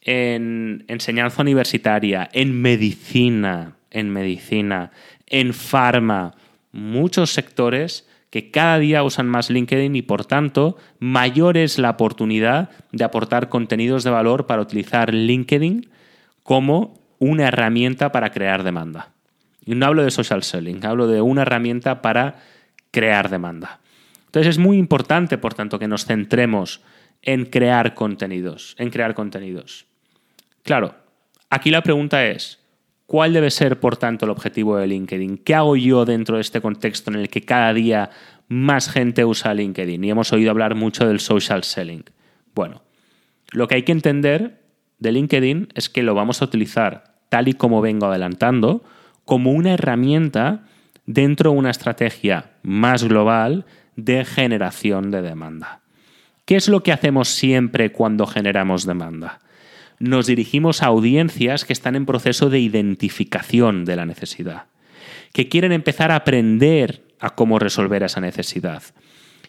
en 0.00 0.84
enseñanza 0.86 1.42
universitaria, 1.42 2.28
en 2.32 2.62
medicina, 2.62 3.74
en 3.90 4.10
medicina, 4.10 4.92
en 5.26 5.52
farma 5.52 6.36
muchos 6.72 7.30
sectores 7.30 8.08
que 8.30 8.50
cada 8.50 8.78
día 8.78 9.02
usan 9.02 9.28
más 9.28 9.50
LinkedIn 9.50 9.96
y 9.96 10.02
por 10.02 10.24
tanto 10.24 10.76
mayor 11.00 11.56
es 11.56 11.78
la 11.78 11.90
oportunidad 11.90 12.70
de 12.92 13.04
aportar 13.04 13.48
contenidos 13.48 14.04
de 14.04 14.10
valor 14.10 14.46
para 14.46 14.62
utilizar 14.62 15.12
LinkedIn 15.12 15.90
como 16.44 17.00
una 17.18 17.48
herramienta 17.48 18.12
para 18.12 18.30
crear 18.30 18.62
demanda. 18.62 19.10
Y 19.64 19.74
no 19.74 19.86
hablo 19.86 20.04
de 20.04 20.10
social 20.10 20.42
selling, 20.42 20.84
hablo 20.86 21.06
de 21.06 21.20
una 21.20 21.42
herramienta 21.42 22.02
para 22.02 22.40
crear 22.92 23.28
demanda. 23.28 23.80
Entonces 24.26 24.50
es 24.50 24.58
muy 24.58 24.78
importante, 24.78 25.38
por 25.38 25.54
tanto, 25.54 25.78
que 25.78 25.88
nos 25.88 26.06
centremos 26.06 26.80
en 27.22 27.46
crear 27.46 27.94
contenidos, 27.94 28.76
en 28.78 28.90
crear 28.90 29.14
contenidos. 29.14 29.86
Claro, 30.62 30.94
aquí 31.50 31.70
la 31.70 31.82
pregunta 31.82 32.24
es, 32.24 32.59
¿cuál 33.10 33.32
debe 33.32 33.50
ser, 33.50 33.80
por 33.80 33.96
tanto, 33.96 34.24
el 34.24 34.30
objetivo 34.30 34.76
de 34.76 34.86
LinkedIn? 34.86 35.38
¿Qué 35.38 35.56
hago 35.56 35.74
yo 35.74 36.04
dentro 36.04 36.36
de 36.36 36.42
este 36.42 36.60
contexto 36.60 37.10
en 37.10 37.18
el 37.18 37.28
que 37.28 37.40
cada 37.40 37.74
día 37.74 38.10
más 38.46 38.88
gente 38.88 39.24
usa 39.24 39.52
LinkedIn? 39.52 40.04
Y 40.04 40.10
hemos 40.10 40.32
oído 40.32 40.52
hablar 40.52 40.76
mucho 40.76 41.08
del 41.08 41.18
social 41.18 41.64
selling. 41.64 42.04
Bueno, 42.54 42.82
lo 43.50 43.66
que 43.66 43.74
hay 43.74 43.82
que 43.82 43.90
entender 43.90 44.60
de 45.00 45.10
LinkedIn 45.10 45.70
es 45.74 45.88
que 45.88 46.04
lo 46.04 46.14
vamos 46.14 46.40
a 46.40 46.44
utilizar, 46.44 47.16
tal 47.28 47.48
y 47.48 47.54
como 47.54 47.80
vengo 47.80 48.06
adelantando, 48.06 48.84
como 49.24 49.50
una 49.50 49.74
herramienta 49.74 50.62
dentro 51.04 51.50
de 51.50 51.56
una 51.56 51.70
estrategia 51.70 52.52
más 52.62 53.02
global 53.02 53.66
de 53.96 54.24
generación 54.24 55.10
de 55.10 55.22
demanda. 55.22 55.80
¿Qué 56.44 56.54
es 56.54 56.68
lo 56.68 56.84
que 56.84 56.92
hacemos 56.92 57.26
siempre 57.26 57.90
cuando 57.90 58.24
generamos 58.28 58.86
demanda? 58.86 59.40
Nos 60.00 60.26
dirigimos 60.26 60.82
a 60.82 60.86
audiencias 60.86 61.66
que 61.66 61.74
están 61.74 61.94
en 61.94 62.06
proceso 62.06 62.48
de 62.48 62.58
identificación 62.58 63.84
de 63.84 63.96
la 63.96 64.06
necesidad, 64.06 64.64
que 65.34 65.50
quieren 65.50 65.72
empezar 65.72 66.10
a 66.10 66.16
aprender 66.16 67.04
a 67.20 67.34
cómo 67.34 67.58
resolver 67.58 68.02
esa 68.02 68.22
necesidad. 68.22 68.82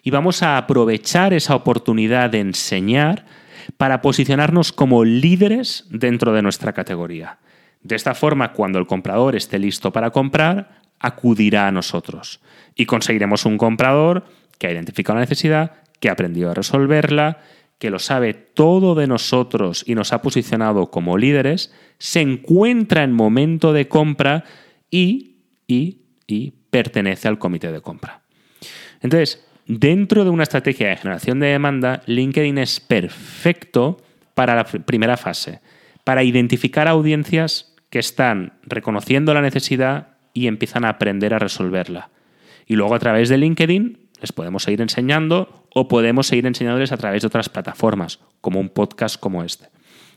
Y 0.02 0.10
vamos 0.10 0.42
a 0.42 0.58
aprovechar 0.58 1.32
esa 1.32 1.54
oportunidad 1.54 2.28
de 2.28 2.40
enseñar 2.40 3.24
para 3.78 4.02
posicionarnos 4.02 4.72
como 4.72 5.04
líderes 5.04 5.86
dentro 5.88 6.34
de 6.34 6.42
nuestra 6.42 6.74
categoría. 6.74 7.38
De 7.82 7.96
esta 7.96 8.14
forma, 8.14 8.52
cuando 8.52 8.78
el 8.78 8.86
comprador 8.86 9.36
esté 9.36 9.58
listo 9.58 9.90
para 9.90 10.10
comprar, 10.10 10.82
acudirá 11.00 11.66
a 11.66 11.72
nosotros 11.72 12.40
y 12.74 12.84
conseguiremos 12.84 13.46
un 13.46 13.56
comprador 13.56 14.26
que 14.58 14.66
ha 14.66 14.72
identificado 14.72 15.14
la 15.14 15.22
necesidad, 15.22 15.72
que 15.98 16.10
ha 16.10 16.12
aprendido 16.12 16.50
a 16.50 16.54
resolverla, 16.54 17.38
que 17.82 17.90
lo 17.90 17.98
sabe 17.98 18.32
todo 18.32 18.94
de 18.94 19.08
nosotros 19.08 19.82
y 19.84 19.96
nos 19.96 20.12
ha 20.12 20.22
posicionado 20.22 20.92
como 20.92 21.18
líderes, 21.18 21.74
se 21.98 22.20
encuentra 22.20 23.02
en 23.02 23.10
momento 23.10 23.72
de 23.72 23.88
compra 23.88 24.44
y, 24.88 25.38
y, 25.66 26.02
y 26.28 26.52
pertenece 26.70 27.26
al 27.26 27.40
comité 27.40 27.72
de 27.72 27.80
compra. 27.80 28.22
Entonces, 29.00 29.44
dentro 29.66 30.22
de 30.22 30.30
una 30.30 30.44
estrategia 30.44 30.90
de 30.90 30.96
generación 30.96 31.40
de 31.40 31.48
demanda, 31.48 32.02
LinkedIn 32.06 32.58
es 32.58 32.78
perfecto 32.78 34.00
para 34.34 34.54
la 34.54 34.62
primera 34.62 35.16
fase, 35.16 35.58
para 36.04 36.22
identificar 36.22 36.86
audiencias 36.86 37.74
que 37.90 37.98
están 37.98 38.60
reconociendo 38.62 39.34
la 39.34 39.42
necesidad 39.42 40.18
y 40.34 40.46
empiezan 40.46 40.84
a 40.84 40.90
aprender 40.90 41.34
a 41.34 41.40
resolverla. 41.40 42.10
Y 42.64 42.76
luego 42.76 42.94
a 42.94 43.00
través 43.00 43.28
de 43.28 43.38
LinkedIn 43.38 44.01
les 44.22 44.32
podemos 44.32 44.62
seguir 44.62 44.80
enseñando 44.80 45.66
o 45.74 45.88
podemos 45.88 46.28
seguir 46.28 46.46
enseñándoles 46.46 46.92
a 46.92 46.96
través 46.96 47.22
de 47.22 47.26
otras 47.26 47.48
plataformas, 47.48 48.20
como 48.40 48.60
un 48.60 48.70
podcast 48.70 49.18
como 49.20 49.42
este. 49.42 49.66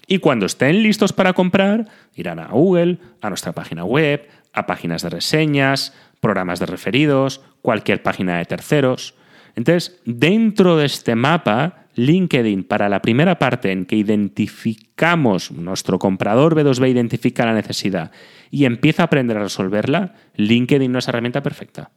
Y 0.08 0.20
cuando 0.20 0.46
estén 0.46 0.84
listos 0.84 1.12
para 1.12 1.34
comprar, 1.34 1.90
irán 2.14 2.40
a 2.40 2.48
Google, 2.48 3.00
a 3.22 3.30
nuestra 3.30 3.52
página 3.52 3.84
web, 3.84 4.30
a 4.54 4.68
páginas 4.68 5.02
de 5.02 5.10
reseñas, 5.10 5.94
programas 6.20 6.60
de 6.60 6.68
referidos, 6.68 7.42
cualquier 7.64 8.04
página 8.04 8.38
de 8.38 8.46
terceros. 8.46 9.16
Entonces, 9.56 10.00
dentro 10.06 10.78
de 10.78 10.86
este 10.86 11.16
mapa, 11.16 11.88
LinkedIn, 11.96 12.64
para 12.64 12.90
la 12.90 13.02
primera 13.02 13.40
parte 13.40 13.72
en 13.72 13.86
que 13.86 13.96
identificamos, 13.96 15.52
nuestro 15.52 15.98
comprador 15.98 16.56
B2B 16.56 16.92
identifica 16.92 17.46
la 17.46 17.54
necesidad 17.54 18.12
y 18.52 18.66
empieza 18.66 19.04
a 19.04 19.06
aprender 19.06 19.38
a 19.38 19.44
resolverla, 19.44 20.14
LinkedIn 20.36 20.92
no 20.92 21.00
es 21.00 21.08
herramienta 21.08 21.42
perfecta. 21.42 21.90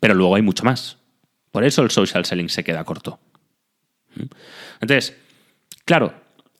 Pero 0.00 0.14
luego 0.14 0.36
hay 0.36 0.42
mucho 0.42 0.64
más. 0.64 0.98
Por 1.50 1.64
eso 1.64 1.82
el 1.82 1.90
social 1.90 2.24
selling 2.24 2.48
se 2.48 2.64
queda 2.64 2.84
corto. 2.84 3.20
Entonces, 4.80 5.16
claro, 5.84 6.14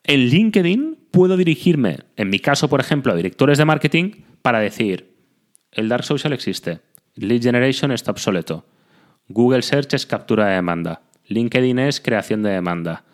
en 0.05 0.21
LinkedIn 0.27 0.99
puedo 1.11 1.37
dirigirme, 1.37 1.99
en 2.17 2.31
mi 2.31 2.39
caso, 2.39 2.69
por 2.69 2.81
ejemplo, 2.81 3.13
a 3.13 3.17
directores 3.17 3.59
de 3.59 3.65
marketing 3.65 4.23
para 4.43 4.61
decir, 4.61 5.15
el 5.71 5.89
dark 5.89 6.05
social 6.05 6.33
existe, 6.33 6.81
lead 7.15 7.43
generation 7.43 7.93
está 7.93 8.11
obsoleto, 8.11 8.67
Google 9.29 9.63
Search 9.63 9.95
es 9.95 10.07
captura 10.07 10.47
de 10.47 10.55
demanda, 10.55 11.03
LinkedIn 11.27 11.79
es 11.79 12.01
creación 12.01 12.43
de 12.43 12.51
demanda, 12.51 13.05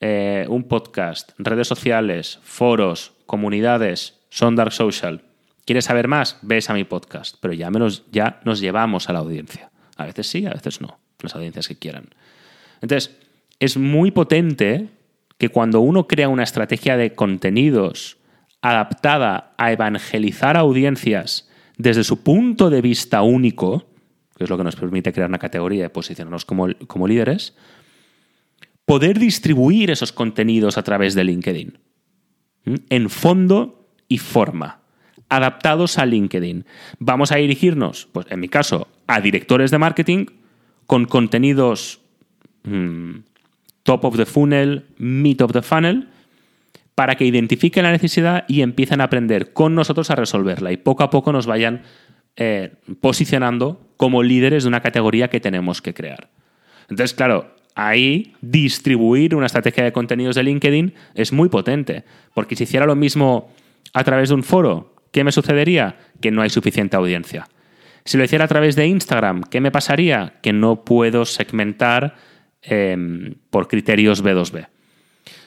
eh, 0.00 0.46
un 0.48 0.64
podcast, 0.64 1.32
redes 1.38 1.66
sociales, 1.66 2.38
foros, 2.42 3.12
comunidades, 3.26 4.20
son 4.30 4.54
dark 4.54 4.72
social. 4.72 5.22
¿Quieres 5.68 5.84
saber 5.84 6.08
más? 6.08 6.38
Ves 6.40 6.70
a 6.70 6.72
mi 6.72 6.84
podcast, 6.84 7.36
pero 7.42 7.52
ya, 7.52 7.70
menos, 7.70 8.04
ya 8.10 8.40
nos 8.46 8.58
llevamos 8.58 9.10
a 9.10 9.12
la 9.12 9.18
audiencia. 9.18 9.70
A 9.98 10.06
veces 10.06 10.26
sí, 10.26 10.46
a 10.46 10.54
veces 10.54 10.80
no, 10.80 10.98
las 11.20 11.34
audiencias 11.34 11.68
que 11.68 11.76
quieran. 11.76 12.08
Entonces, 12.80 13.14
es 13.60 13.76
muy 13.76 14.10
potente 14.10 14.88
que 15.36 15.50
cuando 15.50 15.80
uno 15.80 16.08
crea 16.08 16.30
una 16.30 16.44
estrategia 16.44 16.96
de 16.96 17.14
contenidos 17.14 18.16
adaptada 18.62 19.52
a 19.58 19.70
evangelizar 19.70 20.56
audiencias 20.56 21.50
desde 21.76 22.02
su 22.02 22.22
punto 22.22 22.70
de 22.70 22.80
vista 22.80 23.20
único, 23.20 23.90
que 24.38 24.44
es 24.44 24.50
lo 24.50 24.56
que 24.56 24.64
nos 24.64 24.76
permite 24.76 25.12
crear 25.12 25.28
una 25.28 25.38
categoría 25.38 25.84
y 25.84 25.88
posicionarnos 25.90 26.46
como, 26.46 26.68
como 26.86 27.06
líderes, 27.06 27.54
poder 28.86 29.18
distribuir 29.18 29.90
esos 29.90 30.14
contenidos 30.14 30.78
a 30.78 30.82
través 30.82 31.14
de 31.14 31.24
LinkedIn, 31.24 31.78
en 32.88 33.10
fondo 33.10 33.86
y 34.08 34.16
forma 34.16 34.87
adaptados 35.28 35.98
a 35.98 36.06
LinkedIn. 36.06 36.64
Vamos 36.98 37.32
a 37.32 37.36
dirigirnos, 37.36 38.08
pues 38.12 38.26
en 38.30 38.40
mi 38.40 38.48
caso, 38.48 38.88
a 39.06 39.20
directores 39.20 39.70
de 39.70 39.78
marketing 39.78 40.26
con 40.86 41.04
contenidos 41.04 42.00
mm, 42.64 43.16
top 43.82 44.04
of 44.04 44.16
the 44.16 44.26
funnel, 44.26 44.86
mid 44.98 45.42
of 45.42 45.52
the 45.52 45.62
funnel, 45.62 46.08
para 46.94 47.14
que 47.14 47.24
identifiquen 47.24 47.84
la 47.84 47.92
necesidad 47.92 48.44
y 48.48 48.62
empiecen 48.62 49.00
a 49.00 49.04
aprender 49.04 49.52
con 49.52 49.74
nosotros 49.74 50.10
a 50.10 50.16
resolverla 50.16 50.72
y 50.72 50.76
poco 50.78 51.04
a 51.04 51.10
poco 51.10 51.32
nos 51.32 51.46
vayan 51.46 51.82
eh, 52.36 52.72
posicionando 53.00 53.80
como 53.96 54.22
líderes 54.22 54.64
de 54.64 54.68
una 54.68 54.80
categoría 54.80 55.28
que 55.28 55.40
tenemos 55.40 55.80
que 55.80 55.94
crear. 55.94 56.28
Entonces, 56.88 57.14
claro, 57.14 57.54
ahí 57.74 58.34
distribuir 58.40 59.34
una 59.34 59.46
estrategia 59.46 59.84
de 59.84 59.92
contenidos 59.92 60.34
de 60.34 60.42
LinkedIn 60.42 60.94
es 61.14 61.32
muy 61.32 61.48
potente, 61.48 62.04
porque 62.34 62.56
si 62.56 62.64
hiciera 62.64 62.86
lo 62.86 62.96
mismo 62.96 63.52
a 63.92 64.04
través 64.04 64.30
de 64.30 64.34
un 64.34 64.42
foro, 64.42 64.97
¿qué 65.12 65.24
me 65.24 65.32
sucedería? 65.32 65.98
Que 66.20 66.30
no 66.30 66.42
hay 66.42 66.50
suficiente 66.50 66.96
audiencia. 66.96 67.48
Si 68.04 68.16
lo 68.16 68.24
hiciera 68.24 68.46
a 68.46 68.48
través 68.48 68.74
de 68.74 68.86
Instagram, 68.86 69.42
¿qué 69.42 69.60
me 69.60 69.70
pasaría? 69.70 70.34
Que 70.42 70.52
no 70.52 70.84
puedo 70.84 71.24
segmentar 71.24 72.16
em, 72.62 73.34
por 73.50 73.68
criterios 73.68 74.24
B2B. 74.24 74.68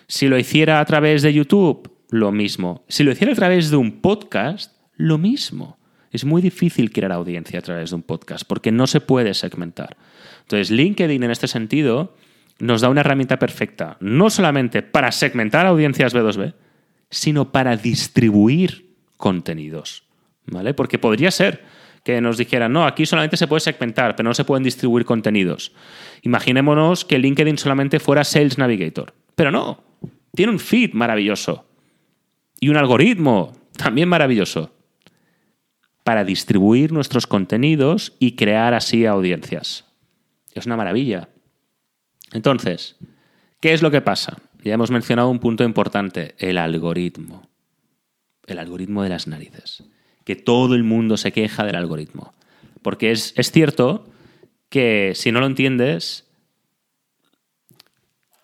Si 0.07 0.27
lo 0.27 0.37
hiciera 0.37 0.79
a 0.79 0.85
través 0.85 1.21
de 1.21 1.33
YouTube, 1.33 1.91
lo 2.09 2.31
mismo. 2.31 2.83
Si 2.87 3.03
lo 3.03 3.11
hiciera 3.11 3.33
a 3.33 3.35
través 3.35 3.71
de 3.71 3.77
un 3.77 4.01
podcast, 4.01 4.75
lo 4.95 5.17
mismo. 5.17 5.79
Es 6.11 6.25
muy 6.25 6.41
difícil 6.41 6.91
crear 6.91 7.13
audiencia 7.13 7.59
a 7.59 7.61
través 7.61 7.89
de 7.89 7.95
un 7.95 8.03
podcast 8.03 8.43
porque 8.45 8.71
no 8.71 8.85
se 8.85 8.99
puede 8.99 9.33
segmentar. 9.33 9.97
Entonces, 10.41 10.69
LinkedIn 10.69 11.23
en 11.23 11.31
este 11.31 11.47
sentido 11.47 12.15
nos 12.59 12.81
da 12.81 12.89
una 12.89 13.01
herramienta 13.01 13.39
perfecta, 13.39 13.97
no 14.01 14.29
solamente 14.29 14.83
para 14.83 15.11
segmentar 15.11 15.65
audiencias 15.65 16.13
B2B, 16.13 16.53
sino 17.09 17.51
para 17.51 17.75
distribuir 17.75 18.90
contenidos. 19.21 20.03
¿Vale? 20.47 20.73
Porque 20.73 20.99
podría 20.99 21.31
ser 21.31 21.63
que 22.03 22.19
nos 22.19 22.37
dijeran, 22.37 22.73
no, 22.73 22.85
aquí 22.85 23.05
solamente 23.05 23.37
se 23.37 23.47
puede 23.47 23.61
segmentar, 23.61 24.15
pero 24.15 24.27
no 24.27 24.33
se 24.33 24.43
pueden 24.43 24.63
distribuir 24.63 25.05
contenidos. 25.05 25.71
Imaginémonos 26.23 27.05
que 27.05 27.19
LinkedIn 27.19 27.57
solamente 27.57 27.99
fuera 27.99 28.25
Sales 28.25 28.57
Navigator. 28.57 29.13
Pero 29.35 29.51
no, 29.51 29.83
tiene 30.35 30.51
un 30.51 30.59
feed 30.59 30.93
maravilloso 30.93 31.65
y 32.59 32.69
un 32.69 32.77
algoritmo 32.77 33.53
también 33.77 34.09
maravilloso 34.09 34.73
para 36.03 36.25
distribuir 36.25 36.91
nuestros 36.91 37.27
contenidos 37.27 38.13
y 38.19 38.35
crear 38.35 38.73
así 38.73 39.05
audiencias. 39.05 39.85
Es 40.53 40.65
una 40.65 40.75
maravilla. 40.75 41.29
Entonces, 42.33 42.97
¿qué 43.59 43.73
es 43.73 43.83
lo 43.83 43.91
que 43.91 44.01
pasa? 44.01 44.37
Ya 44.63 44.73
hemos 44.73 44.91
mencionado 44.91 45.29
un 45.29 45.39
punto 45.39 45.63
importante, 45.63 46.35
el 46.39 46.57
algoritmo 46.57 47.50
el 48.47 48.59
algoritmo 48.59 49.03
de 49.03 49.09
las 49.09 49.27
narices. 49.27 49.83
Que 50.23 50.35
todo 50.35 50.75
el 50.75 50.83
mundo 50.83 51.17
se 51.17 51.31
queja 51.31 51.63
del 51.63 51.75
algoritmo. 51.75 52.33
Porque 52.81 53.11
es, 53.11 53.33
cierto 53.51 54.09
que 54.69 55.13
si 55.15 55.31
no 55.31 55.39
lo 55.39 55.45
entiendes, 55.45 56.27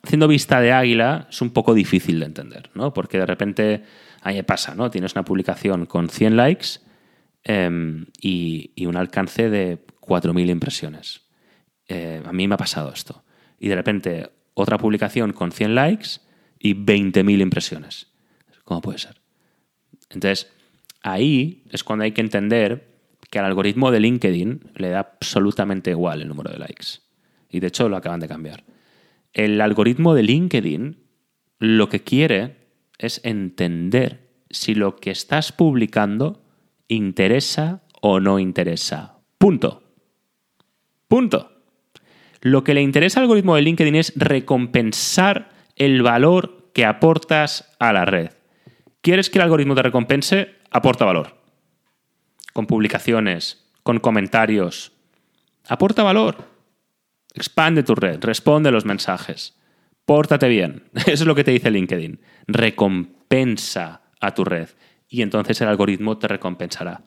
haciendo 0.04 0.28
vista 0.28 0.60
de 0.62 0.72
águila 0.72 1.28
es 1.30 1.42
un 1.42 1.52
poco 1.52 1.74
difícil 1.74 2.20
de 2.20 2.26
entender, 2.26 2.70
¿no? 2.74 2.94
Porque 2.94 3.18
de 3.18 3.26
repente, 3.26 3.84
a 4.22 4.30
mí 4.30 4.36
me 4.36 4.44
pasa, 4.44 4.76
¿no? 4.76 4.92
Tienes 4.92 5.14
una 5.14 5.26
publicación 5.26 5.86
con 5.86 6.10
100 6.10 6.38
likes 6.38 6.68
em, 7.44 8.06
y, 8.22 8.86
un 8.86 8.98
alcance 8.98 9.50
de 9.50 9.80
4.000 10.02 10.50
impresiones. 10.50 11.22
Eh, 11.88 12.22
a 12.24 12.34
mí 12.34 12.48
me 12.48 12.56
ha 12.56 12.58
pasado 12.58 12.92
esto. 12.92 13.24
Y 13.60 13.70
de 13.70 13.76
repente 13.76 14.30
otra 14.54 14.78
publicación 14.78 15.34
con 15.34 15.52
100 15.52 15.76
likes 15.76 16.08
y 16.60 16.74
20.000 16.74 17.42
impresiones. 17.42 18.08
¿Cómo 18.64 18.82
puede 18.82 18.98
ser? 18.98 19.22
Entonces, 20.10 20.52
ahí 21.02 21.64
es 21.72 21.84
cuando 21.84 22.04
hay 22.04 22.12
que 22.12 22.22
entender 22.22 22.88
que 23.30 23.40
al 23.40 23.46
algoritmo 23.46 23.92
de 23.92 24.00
LinkedIn 24.00 24.72
le 24.76 24.90
da 24.90 25.00
absolutamente 25.00 25.92
igual 25.92 26.22
el 26.22 26.28
número 26.28 26.52
de 26.52 26.60
likes. 26.60 27.00
Y 27.50 27.60
de 27.60 27.68
hecho 27.68 27.90
lo 27.90 27.98
acaban 27.98 28.20
de 28.20 28.28
cambiar. 28.28 28.64
El 29.34 29.60
algoritmo 29.62 30.14
de 30.14 30.24
LinkedIn 30.24 30.98
lo 31.60 31.90
que 31.90 32.04
quiere 32.04 32.56
es 32.98 33.22
entender 33.24 34.28
si 34.50 34.76
lo 34.76 34.96
que 34.96 35.12
estás 35.12 35.52
publicando 35.52 36.44
interesa 36.88 37.84
o 38.02 38.20
no 38.20 38.40
interesa. 38.40 39.18
Punto. 39.38 39.84
Punto. 41.08 41.52
Lo 42.42 42.64
que 42.64 42.74
le 42.74 42.82
interesa 42.82 43.20
al 43.20 43.24
algoritmo 43.24 43.56
de 43.56 43.62
LinkedIn 43.64 43.96
es 43.96 44.14
recompensar 44.16 45.50
el 45.76 46.02
valor 46.02 46.70
que 46.74 46.86
aportas 46.86 47.76
a 47.80 47.94
la 47.94 48.06
red. 48.06 48.30
¿Quieres 49.08 49.30
que 49.30 49.38
el 49.38 49.44
algoritmo 49.44 49.74
te 49.74 49.84
recompense? 49.84 50.56
Aporta 50.70 51.06
valor. 51.06 51.38
Con 52.52 52.68
publicaciones, 52.68 53.66
con 53.82 54.02
comentarios. 54.02 54.92
Aporta 55.66 56.04
valor. 56.04 56.44
Expande 57.34 57.84
tu 57.84 57.96
red, 57.96 58.22
responde 58.22 58.70
los 58.70 58.84
mensajes. 58.84 59.58
Pórtate 60.04 60.50
bien. 60.50 60.90
Eso 60.94 61.24
es 61.24 61.26
lo 61.26 61.36
que 61.36 61.46
te 61.46 61.52
dice 61.52 61.72
LinkedIn. 61.72 62.20
Recompensa 62.48 64.02
a 64.20 64.34
tu 64.34 64.44
red. 64.44 64.68
Y 65.08 65.22
entonces 65.22 65.62
el 65.62 65.70
algoritmo 65.70 66.18
te 66.18 66.28
recompensará. 66.28 67.02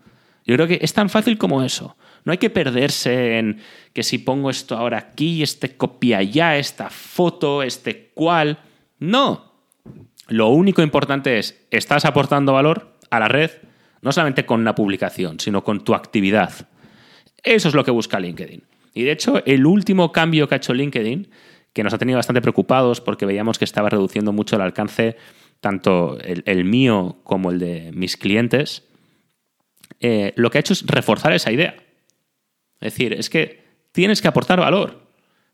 Yo 0.47 0.55
creo 0.55 0.67
que 0.67 0.79
es 0.81 0.95
tan 0.95 1.11
fácil 1.11 1.37
como 1.37 1.63
eso. 1.63 1.99
No 2.25 2.33
hay 2.33 2.39
que 2.39 2.49
perderse 2.49 3.39
en 3.39 3.61
que 3.93 4.05
si 4.05 4.17
pongo 4.17 4.49
esto 4.49 4.75
ahora 4.75 4.97
aquí, 4.97 5.43
este 5.43 5.77
copia 5.77 6.17
allá, 6.17 6.57
esta 6.57 6.89
foto, 6.89 7.63
este 7.63 8.11
cual. 8.15 8.59
No. 8.99 9.50
Lo 10.31 10.49
único 10.49 10.81
importante 10.81 11.39
es, 11.39 11.61
¿estás 11.73 12.05
aportando 12.05 12.53
valor 12.53 12.97
a 13.11 13.19
la 13.19 13.27
red? 13.27 13.51
No 14.01 14.13
solamente 14.13 14.47
con 14.47 14.61
una 14.61 14.77
publicación, 14.77 15.41
sino 15.41 15.65
con 15.65 15.83
tu 15.83 15.93
actividad. 15.93 16.69
Eso 17.43 17.69
es 17.69 17.75
lo 17.75 17.85
que 17.85 17.91
busca 17.91 18.21
LinkedIn. 18.21 18.63
Y 18.95 19.03
de 19.03 19.11
hecho, 19.11 19.45
el 19.45 19.67
último 19.67 20.13
cambio 20.13 20.49
que 20.49 20.55
ha 20.55 20.59
hecho 20.59 20.73
LinkedIn, 20.73 21.29
que 21.73 21.83
nos 21.83 21.93
ha 21.93 21.99
tenido 21.99 22.17
bastante 22.17 22.41
preocupados 22.41 23.01
porque 23.01 23.27
veíamos 23.27 23.59
que 23.59 23.65
estaba 23.65 23.91
reduciendo 23.91 24.33
mucho 24.33 24.55
el 24.55 24.63
alcance, 24.63 25.17
tanto 25.61 26.17
el, 26.21 26.65
mío 26.65 27.19
como 27.25 27.51
el 27.51 27.59
de 27.59 27.91
mis 27.93 28.17
clientes, 28.17 28.85
eh, 29.99 30.33
lo 30.37 30.51
que 30.51 30.59
ha 30.59 30.61
hecho 30.61 30.75
es 30.75 30.87
reforzar 30.87 31.33
esa 31.33 31.51
idea. 31.51 31.75
Es 32.81 32.95
decir, 32.95 33.15
es 33.15 33.31
que 33.31 33.65
tienes 33.91 34.23
que 34.23 34.29
aportar 34.29 34.61
valor. 34.61 35.09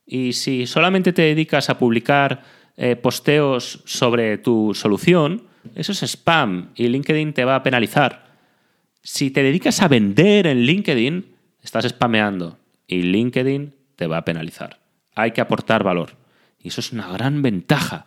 Y 0.04 0.34
si 0.34 0.66
solamente 0.66 1.14
te 1.14 1.22
dedicas 1.22 1.70
a 1.70 1.78
publicar 1.78 2.42
eh, 2.76 2.96
posteos 2.96 3.82
sobre 3.84 4.38
tu 4.38 4.74
solución, 4.74 5.44
eso 5.74 5.92
es 5.92 6.02
spam 6.02 6.70
y 6.74 6.88
LinkedIn 6.88 7.32
te 7.32 7.44
va 7.44 7.56
a 7.56 7.62
penalizar. 7.62 8.26
Si 9.02 9.30
te 9.30 9.42
dedicas 9.42 9.82
a 9.82 9.88
vender 9.88 10.46
en 10.46 10.62
LinkedIn, 10.62 11.26
estás 11.62 11.88
spameando 11.88 12.58
y 12.86 13.02
LinkedIn 13.02 13.74
te 13.96 14.06
va 14.06 14.18
a 14.18 14.24
penalizar. 14.24 14.80
Hay 15.14 15.32
que 15.32 15.40
aportar 15.40 15.82
valor. 15.82 16.16
Y 16.60 16.68
eso 16.68 16.80
es 16.80 16.92
una 16.92 17.08
gran 17.08 17.42
ventaja, 17.42 18.06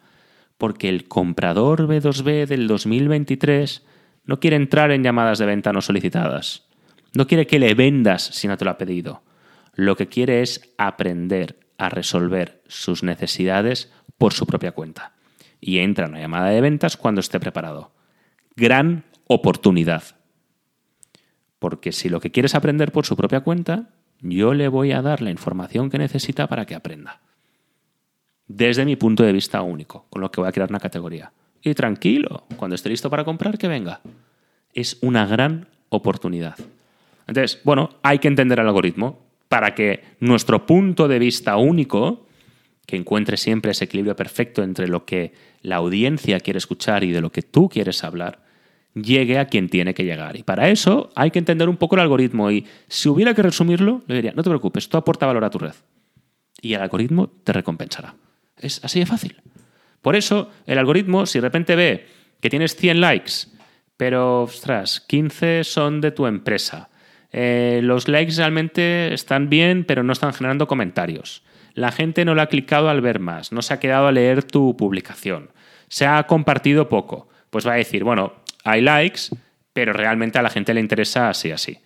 porque 0.57 0.89
el 0.89 1.07
comprador 1.07 1.87
B2B 1.87 2.45
del 2.45 2.67
2023 2.67 3.85
no 4.25 4.39
quiere 4.39 4.57
entrar 4.57 4.91
en 4.91 5.03
llamadas 5.03 5.39
de 5.39 5.45
venta 5.45 5.73
no 5.73 5.81
solicitadas. 5.81 6.67
No 7.15 7.25
quiere 7.25 7.47
que 7.47 7.59
le 7.59 7.73
vendas 7.73 8.23
si 8.23 8.47
no 8.47 8.57
te 8.57 8.65
lo 8.65 8.71
ha 8.71 8.77
pedido. 8.77 9.23
Lo 9.73 9.95
que 9.95 10.07
quiere 10.07 10.41
es 10.41 10.73
aprender 10.77 11.57
a 11.77 11.89
resolver 11.89 12.58
sus 12.69 13.03
necesidades 13.03 13.91
por 14.17 14.33
su 14.33 14.45
propia 14.45 14.71
cuenta. 14.71 15.11
Y 15.59 15.79
entra 15.79 16.05
en 16.05 16.11
una 16.11 16.21
llamada 16.21 16.49
de 16.49 16.61
ventas 16.61 16.95
cuando 16.95 17.19
esté 17.19 17.39
preparado. 17.39 17.91
Gran 18.55 19.03
oportunidad. 19.27 20.03
Porque 21.59 21.91
si 21.91 22.07
lo 22.07 22.21
que 22.21 22.31
quieres 22.31 22.55
aprender 22.55 22.93
por 22.93 23.05
su 23.05 23.17
propia 23.17 23.41
cuenta, 23.41 23.89
yo 24.21 24.53
le 24.53 24.69
voy 24.69 24.93
a 24.93 25.01
dar 25.01 25.21
la 25.21 25.31
información 25.31 25.89
que 25.89 25.97
necesita 25.97 26.47
para 26.47 26.65
que 26.65 26.75
aprenda. 26.75 27.19
Desde 28.47 28.85
mi 28.85 28.95
punto 28.95 29.23
de 29.23 29.33
vista 29.33 29.61
único, 29.61 30.05
con 30.09 30.21
lo 30.21 30.31
que 30.31 30.39
voy 30.39 30.47
a 30.47 30.53
crear 30.53 30.69
una 30.69 30.79
categoría. 30.79 31.33
Y 31.61 31.73
tranquilo, 31.73 32.45
cuando 32.55 32.75
esté 32.75 32.89
listo 32.89 33.09
para 33.09 33.25
comprar, 33.25 33.57
que 33.57 33.67
venga. 33.67 34.01
Es 34.73 34.97
una 35.01 35.25
gran 35.25 35.67
oportunidad. 35.89 36.55
Entonces, 37.27 37.61
bueno, 37.63 37.91
hay 38.01 38.19
que 38.19 38.27
entender 38.27 38.59
el 38.59 38.67
algoritmo 38.67 39.19
para 39.49 39.75
que 39.75 40.03
nuestro 40.19 40.65
punto 40.65 41.07
de 41.07 41.19
vista 41.19 41.57
único, 41.57 42.25
que 42.89 42.97
encuentre 42.97 43.37
siempre 43.37 43.71
ese 43.71 43.85
equilibrio 43.85 44.15
perfecto 44.15 44.63
entre 44.63 44.87
lo 44.87 45.05
que 45.05 45.31
la 45.61 45.75
audiencia 45.75 46.39
quiere 46.39 46.57
escuchar 46.57 47.03
y 47.03 47.11
de 47.11 47.21
lo 47.21 47.31
que 47.31 47.43
tú 47.43 47.69
quieres 47.69 48.03
hablar, 48.03 48.43
llegue 48.95 49.37
a 49.37 49.45
quien 49.45 49.69
tiene 49.69 49.93
que 49.93 50.03
llegar. 50.03 50.35
Y 50.37 50.43
para 50.43 50.69
eso 50.69 51.11
hay 51.15 51.29
que 51.29 51.37
entender 51.37 51.69
un 51.69 51.77
poco 51.77 51.95
el 51.95 52.01
algoritmo. 52.01 52.49
Y 52.49 52.65
si 52.87 53.07
hubiera 53.07 53.35
que 53.35 53.43
resumirlo, 53.43 54.01
le 54.07 54.15
diría, 54.15 54.33
no 54.35 54.41
te 54.41 54.49
preocupes, 54.49 54.85
esto 54.85 54.97
aporta 54.97 55.27
valor 55.27 55.45
a 55.45 55.51
tu 55.51 55.59
red. 55.59 55.73
Y 56.61 56.73
el 56.73 56.81
algoritmo 56.81 57.29
te 57.43 57.53
recompensará. 57.53 58.15
Es 58.57 58.83
así 58.83 58.99
de 58.99 59.05
fácil. 59.05 59.39
Por 60.01 60.15
eso, 60.15 60.49
el 60.65 60.79
algoritmo, 60.79 61.27
si 61.27 61.37
de 61.37 61.43
repente 61.43 61.75
ve 61.75 62.07
que 62.41 62.49
tienes 62.49 62.75
100 62.75 63.01
likes, 63.01 63.33
pero, 63.97 64.43
ostras, 64.43 64.99
15 65.01 65.63
son 65.63 66.01
de 66.01 66.11
tu 66.11 66.25
empresa, 66.25 66.89
eh, 67.31 67.81
los 67.83 68.07
likes 68.07 68.33
realmente 68.37 69.13
están 69.13 69.49
bien, 69.49 69.83
pero 69.83 70.01
no 70.01 70.13
están 70.13 70.33
generando 70.33 70.67
comentarios. 70.67 71.43
La 71.73 71.91
gente 71.91 72.25
no 72.25 72.35
lo 72.35 72.41
ha 72.41 72.47
clicado 72.47 72.89
al 72.89 73.01
ver 73.01 73.19
más, 73.19 73.51
no 73.51 73.61
se 73.61 73.73
ha 73.73 73.79
quedado 73.79 74.07
a 74.07 74.11
leer 74.11 74.43
tu 74.43 74.75
publicación, 74.75 75.51
se 75.87 76.05
ha 76.05 76.23
compartido 76.23 76.89
poco. 76.89 77.29
Pues 77.49 77.67
va 77.67 77.73
a 77.73 77.77
decir, 77.77 78.03
bueno, 78.03 78.33
hay 78.63 78.81
likes, 78.81 79.21
pero 79.73 79.93
realmente 79.93 80.37
a 80.37 80.41
la 80.41 80.49
gente 80.49 80.73
le 80.73 80.81
interesa 80.81 81.29
así, 81.29 81.51
así. 81.51 81.79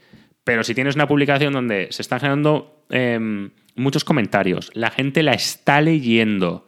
Pero 0.43 0.63
si 0.63 0.76
tienes 0.76 0.96
una 0.96 1.08
publicación 1.08 1.54
donde 1.54 1.88
se 1.91 2.02
están 2.02 2.19
generando 2.19 2.84
em, 2.89 3.52
muchos 3.76 4.04
comentarios, 4.04 4.72
la 4.74 4.89
gente 4.89 5.24
la 5.24 5.34
está 5.34 5.80
leyendo, 5.80 6.67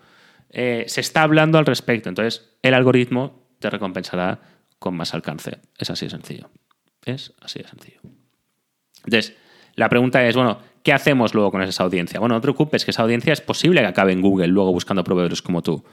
eh, 0.50 0.86
se 0.88 1.02
está 1.02 1.24
hablando 1.24 1.58
al 1.58 1.66
respecto, 1.66 2.08
entonces 2.08 2.56
el 2.62 2.74
algoritmo 2.74 3.46
te 3.60 3.70
recompensará 3.70 4.40
con 4.80 4.96
más 4.96 5.14
alcance. 5.14 5.60
Es 5.78 5.90
así 5.90 6.06
de 6.06 6.12
sencillo. 6.12 6.50
Es 7.04 7.34
así 7.42 7.60
de 7.60 7.68
sencillo. 7.68 8.00
Entonces, 9.04 9.36
la 9.76 9.90
pregunta 9.90 10.26
es, 10.26 10.36
bueno, 10.36 10.60
¿qué 10.84 10.94
hacemos 10.94 11.34
luego 11.34 11.52
con 11.52 11.62
esa 11.62 11.84
audiencia? 11.84 12.20
Bueno, 12.20 12.36
no 12.36 12.42
te 12.42 12.46
preocupes, 12.46 12.86
que 12.86 12.92
esa 12.92 13.04
audiencia 13.04 13.34
es 13.34 13.42
posible 13.42 13.82
que 13.82 13.88
acabe 13.88 14.14
en 14.14 14.22
Google 14.22 14.48
luego 14.48 14.72
buscando 14.72 15.04
proveedores 15.04 15.42
como 15.42 15.62
tú. 15.62 15.84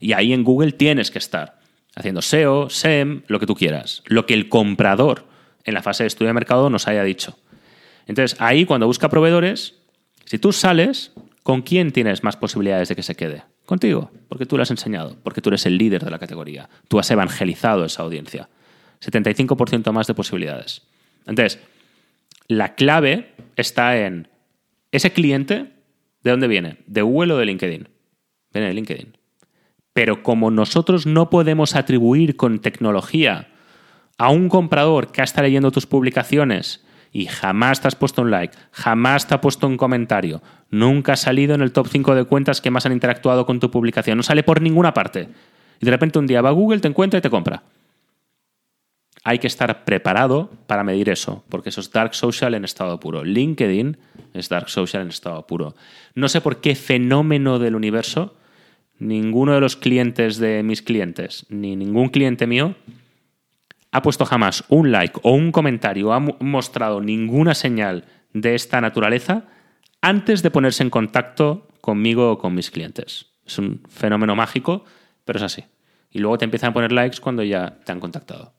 Y 0.00 0.12
ahí 0.12 0.32
en 0.32 0.44
Google 0.44 0.72
tienes 0.72 1.10
que 1.10 1.18
estar 1.18 1.58
haciendo 1.96 2.22
SEO, 2.22 2.70
SEM, 2.70 3.22
lo 3.26 3.40
que 3.40 3.46
tú 3.46 3.54
quieras. 3.54 4.02
Lo 4.06 4.26
que 4.26 4.34
el 4.34 4.48
comprador 4.48 5.26
en 5.64 5.74
la 5.74 5.82
fase 5.82 6.04
de 6.04 6.08
estudio 6.08 6.28
de 6.28 6.34
mercado 6.34 6.70
nos 6.70 6.86
haya 6.88 7.02
dicho. 7.02 7.38
Entonces, 8.06 8.40
ahí 8.40 8.66
cuando 8.66 8.86
busca 8.86 9.08
proveedores, 9.08 9.74
si 10.24 10.38
tú 10.38 10.52
sales, 10.52 11.12
¿con 11.42 11.62
quién 11.62 11.92
tienes 11.92 12.22
más 12.22 12.36
posibilidades 12.36 12.88
de 12.88 12.96
que 12.96 13.02
se 13.02 13.14
quede? 13.14 13.44
Contigo, 13.66 14.10
porque 14.28 14.44
tú 14.44 14.56
lo 14.56 14.62
has 14.62 14.70
enseñado, 14.70 15.16
porque 15.22 15.40
tú 15.40 15.48
eres 15.48 15.64
el 15.64 15.78
líder 15.78 16.04
de 16.04 16.10
la 16.10 16.18
categoría. 16.18 16.68
Tú 16.88 16.98
has 16.98 17.10
evangelizado 17.10 17.84
esa 17.84 18.02
audiencia. 18.02 18.48
75% 19.00 19.90
más 19.92 20.06
de 20.06 20.14
posibilidades. 20.14 20.82
Entonces, 21.26 21.58
la 22.46 22.74
clave 22.74 23.32
está 23.56 23.96
en 23.98 24.28
ese 24.92 25.12
cliente, 25.12 25.72
¿de 26.22 26.30
dónde 26.30 26.48
viene? 26.48 26.78
¿De 26.86 27.02
Google 27.02 27.34
o 27.34 27.38
de 27.38 27.46
LinkedIn? 27.46 27.88
Viene 28.52 28.68
de 28.68 28.74
LinkedIn. 28.74 29.16
Pero 29.92 30.22
como 30.22 30.50
nosotros 30.50 31.06
no 31.06 31.30
podemos 31.30 31.74
atribuir 31.74 32.36
con 32.36 32.60
tecnología 32.60 33.48
a 34.18 34.30
un 34.30 34.48
comprador 34.48 35.10
que 35.10 35.22
está 35.22 35.42
leyendo 35.42 35.70
tus 35.70 35.86
publicaciones 35.86 36.84
y 37.12 37.26
jamás 37.26 37.80
te 37.80 37.88
has 37.88 37.94
puesto 37.94 38.22
un 38.22 38.30
like, 38.30 38.56
jamás 38.72 39.26
te 39.26 39.34
ha 39.34 39.40
puesto 39.40 39.66
un 39.66 39.76
comentario, 39.76 40.42
nunca 40.70 41.12
ha 41.12 41.16
salido 41.16 41.54
en 41.54 41.60
el 41.60 41.72
top 41.72 41.88
5 41.88 42.14
de 42.14 42.24
cuentas 42.24 42.60
que 42.60 42.70
más 42.70 42.86
han 42.86 42.92
interactuado 42.92 43.46
con 43.46 43.60
tu 43.60 43.70
publicación, 43.70 44.16
no 44.16 44.22
sale 44.24 44.42
por 44.42 44.60
ninguna 44.60 44.92
parte. 44.94 45.28
Y 45.80 45.84
de 45.84 45.90
repente 45.90 46.18
un 46.18 46.26
día 46.26 46.42
va 46.42 46.48
a 46.48 46.52
Google, 46.52 46.80
te 46.80 46.88
encuentra 46.88 47.18
y 47.18 47.22
te 47.22 47.30
compra 47.30 47.62
hay 49.24 49.38
que 49.38 49.46
estar 49.46 49.84
preparado 49.84 50.50
para 50.66 50.84
medir 50.84 51.08
eso, 51.08 51.44
porque 51.48 51.70
eso 51.70 51.80
es 51.80 51.90
dark 51.90 52.14
social 52.14 52.54
en 52.54 52.64
estado 52.64 53.00
puro. 53.00 53.24
LinkedIn 53.24 53.96
es 54.34 54.50
dark 54.50 54.68
social 54.68 55.02
en 55.02 55.08
estado 55.08 55.46
puro. 55.46 55.74
No 56.14 56.28
sé 56.28 56.42
por 56.42 56.60
qué 56.60 56.74
fenómeno 56.74 57.58
del 57.58 57.74
universo, 57.74 58.36
ninguno 58.98 59.54
de 59.54 59.60
los 59.60 59.76
clientes 59.76 60.36
de 60.36 60.62
mis 60.62 60.82
clientes, 60.82 61.46
ni 61.48 61.74
ningún 61.74 62.10
cliente 62.10 62.46
mío, 62.46 62.76
ha 63.90 64.02
puesto 64.02 64.26
jamás 64.26 64.64
un 64.68 64.92
like 64.92 65.18
o 65.22 65.32
un 65.32 65.52
comentario, 65.52 66.12
ha 66.12 66.20
mostrado 66.20 67.00
ninguna 67.00 67.54
señal 67.54 68.04
de 68.34 68.54
esta 68.54 68.82
naturaleza 68.82 69.44
antes 70.02 70.42
de 70.42 70.50
ponerse 70.50 70.82
en 70.82 70.90
contacto 70.90 71.68
conmigo 71.80 72.32
o 72.32 72.38
con 72.38 72.54
mis 72.54 72.70
clientes. 72.70 73.26
Es 73.46 73.58
un 73.58 73.82
fenómeno 73.88 74.36
mágico, 74.36 74.84
pero 75.24 75.38
es 75.38 75.44
así. 75.44 75.64
Y 76.10 76.18
luego 76.18 76.36
te 76.36 76.44
empiezan 76.44 76.70
a 76.70 76.74
poner 76.74 76.92
likes 76.92 77.20
cuando 77.20 77.42
ya 77.42 77.78
te 77.84 77.92
han 77.92 78.00
contactado. 78.00 78.52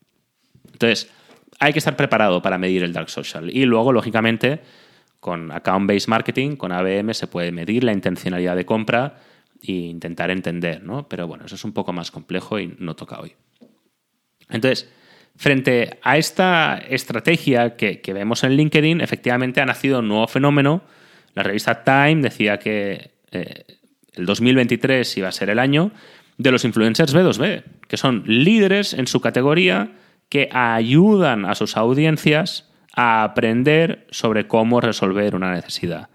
Entonces, 0.75 1.09
hay 1.59 1.73
que 1.73 1.79
estar 1.79 1.95
preparado 1.95 2.41
para 2.41 2.57
medir 2.57 2.83
el 2.83 2.93
dark 2.93 3.09
social. 3.09 3.49
Y 3.49 3.65
luego, 3.65 3.93
lógicamente, 3.93 4.59
con 5.19 5.51
account-based 5.51 6.09
marketing, 6.09 6.57
con 6.57 6.71
ABM, 6.71 7.13
se 7.13 7.27
puede 7.27 7.51
medir 7.51 7.83
la 7.83 7.93
intencionalidad 7.93 8.55
de 8.55 8.65
compra 8.65 9.17
e 9.61 9.71
intentar 9.71 10.29
entender, 10.31 10.83
¿no? 10.83 11.07
Pero 11.07 11.27
bueno, 11.27 11.45
eso 11.45 11.55
es 11.55 11.63
un 11.63 11.73
poco 11.73 11.93
más 11.93 12.11
complejo 12.11 12.59
y 12.59 12.75
no 12.77 12.95
toca 12.95 13.19
hoy. 13.19 13.33
Entonces, 14.49 14.89
Frente 15.37 15.99
a 16.01 16.17
esta 16.17 16.77
estrategia 16.77 17.75
que, 17.75 18.01
vemos 18.13 18.45
en 18.45 18.55
LinkedIn, 18.55 19.01
efectivamente 19.01 19.59
ha 19.59 19.65
nacido 19.65 19.99
un 19.99 20.07
nuevo 20.07 20.27
fenómeno. 20.27 20.81
La 21.33 21.43
revista 21.43 21.83
Time 21.83 22.21
decía 22.21 22.57
que 22.57 23.11
eh, 23.31 23.65
el 24.13 24.25
2023 24.25 25.17
iba 25.17 25.27
a 25.27 25.33
ser 25.33 25.49
el 25.49 25.59
año 25.59 25.91
de 26.37 26.51
los 26.51 26.63
influencers 26.63 27.13
B2B, 27.13 27.63
que 27.85 27.97
son 27.97 28.23
líderes 28.25 28.93
en 28.93 29.07
su 29.07 29.19
categoría 29.19 29.91
que 30.29 30.49
ayudan 30.51 31.45
a 31.45 31.55
sus 31.55 31.77
audiencias 31.77 32.69
a 32.95 33.23
aprender 33.23 34.07
sobre 34.09 34.47
cómo 34.47 34.81
resolver 34.81 35.35
una 35.35 35.53
necesidad. 35.53 36.09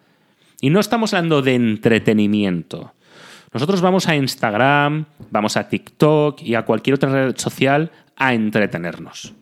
Y 0.60 0.70
no 0.70 0.80
estamos 0.80 1.14
hablando 1.14 1.42
de 1.42 1.54
entretenimiento. 1.54 2.94
Nosotros 3.52 3.80
vamos 3.80 4.08
a 4.08 4.16
Instagram, 4.16 5.06
vamos 5.30 5.56
a 5.56 5.68
TikTok 5.68 6.40
y 6.42 6.54
a 6.54 6.64
cualquier 6.64 6.94
otra 6.94 7.10
red 7.10 7.36
social 7.36 7.90
a 8.16 8.34
entretenernos. 8.34 9.34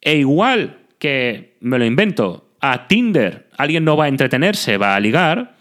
E 0.00 0.16
igual 0.16 0.86
que 0.98 1.56
me 1.60 1.78
lo 1.78 1.84
invento, 1.84 2.56
a 2.60 2.88
Tinder 2.88 3.48
alguien 3.56 3.84
no 3.84 3.96
va 3.96 4.04
a 4.04 4.08
entretenerse, 4.08 4.78
va 4.78 4.96
a 4.96 5.00
ligar, 5.00 5.56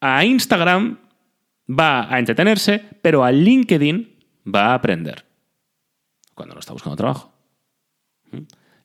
a 0.00 0.24
Instagram 0.24 0.98
va 1.68 2.12
a 2.12 2.18
entretenerse, 2.18 2.82
pero 3.00 3.24
a 3.24 3.32
LinkedIn 3.32 4.16
va 4.52 4.66
a 4.66 4.74
aprender 4.74 5.24
cuando 6.34 6.54
no 6.54 6.60
está 6.60 6.72
buscando 6.72 6.96
trabajo. 6.96 7.33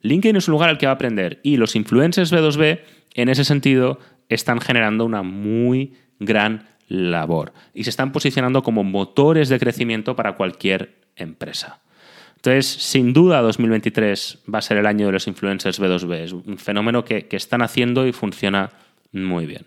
LinkedIn 0.01 0.35
es 0.37 0.47
un 0.47 0.53
lugar 0.53 0.69
al 0.69 0.77
que 0.77 0.85
va 0.85 0.93
a 0.93 0.95
aprender 0.95 1.39
y 1.43 1.57
los 1.57 1.75
influencers 1.75 2.31
B2B 2.31 2.81
en 3.15 3.29
ese 3.29 3.43
sentido 3.43 3.99
están 4.29 4.61
generando 4.61 5.05
una 5.05 5.23
muy 5.23 5.93
gran 6.19 6.67
labor 6.87 7.53
y 7.73 7.83
se 7.83 7.89
están 7.89 8.11
posicionando 8.11 8.63
como 8.63 8.83
motores 8.83 9.49
de 9.49 9.59
crecimiento 9.59 10.15
para 10.15 10.35
cualquier 10.35 11.01
empresa. 11.15 11.81
Entonces, 12.37 12.67
sin 12.67 13.11
duda, 13.11 13.41
2023 13.41 14.43
va 14.53 14.59
a 14.59 14.61
ser 14.61 14.77
el 14.77 14.85
año 14.85 15.07
de 15.07 15.11
los 15.11 15.27
influencers 15.27 15.81
B2B. 15.81 16.13
Es 16.15 16.31
un 16.31 16.57
fenómeno 16.57 17.03
que, 17.03 17.27
que 17.27 17.35
están 17.35 17.61
haciendo 17.61 18.07
y 18.07 18.13
funciona 18.13 18.69
muy 19.11 19.45
bien. 19.45 19.65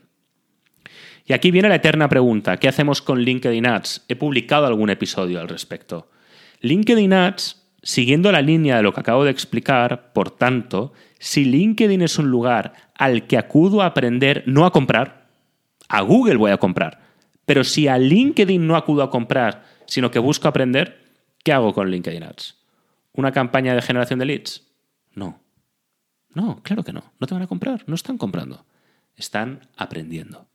Y 1.27 1.35
aquí 1.35 1.51
viene 1.51 1.69
la 1.69 1.77
eterna 1.77 2.09
pregunta, 2.09 2.57
¿qué 2.57 2.69
hacemos 2.69 3.03
con 3.03 3.21
LinkedIn 3.21 3.67
Ads? 3.67 4.07
He 4.09 4.17
publicado 4.17 4.67
algún 4.67 4.91
episodio 4.91 5.41
al 5.41 5.49
respecto. 5.49 6.11
LinkedIn 6.61 7.13
Ads, 7.13 7.62
siguiendo 7.83 8.31
la 8.33 8.43
línea 8.43 8.77
de 8.77 8.83
lo 8.83 8.93
que 8.93 9.01
acabo 9.01 9.25
de 9.25 9.31
explicar, 9.31 10.13
por 10.13 10.31
tanto, 10.31 10.93
si 11.19 11.45
LinkedIn 11.45 12.03
es 12.03 12.19
un 12.19 12.31
lugar 12.31 12.75
al 12.95 13.27
que 13.27 13.39
acudo 13.39 13.83
a 13.83 13.87
aprender, 13.87 14.45
no 14.47 14.65
a 14.65 14.73
comprar, 14.73 15.29
a 15.89 16.01
Google 16.03 16.37
voy 16.37 16.53
a 16.53 16.59
comprar, 16.59 17.01
pero 17.45 17.65
si 17.65 17.89
a 17.89 17.99
LinkedIn 17.99 18.67
no 18.67 18.77
acudo 18.77 19.03
a 19.03 19.11
comprar, 19.11 19.65
sino 19.87 20.11
que 20.11 20.19
busco 20.19 20.49
aprender, 20.49 21.01
¿qué 21.45 21.53
hago 21.53 21.75
con 21.75 21.91
LinkedIn 21.91 22.23
Ads? 22.23 22.57
¿Una 23.13 23.33
campaña 23.33 23.75
de 23.75 23.83
generación 23.83 24.19
de 24.19 24.27
leads? 24.27 24.67
No. 25.15 25.41
No, 26.35 26.63
claro 26.63 26.83
que 26.83 26.93
no. 26.93 27.13
No 27.19 27.27
te 27.27 27.35
van 27.35 27.43
a 27.43 27.47
comprar, 27.47 27.85
no 27.87 27.95
están 27.95 28.17
comprando. 28.17 28.65
Están 29.17 29.69
aprendiendo. 29.77 30.49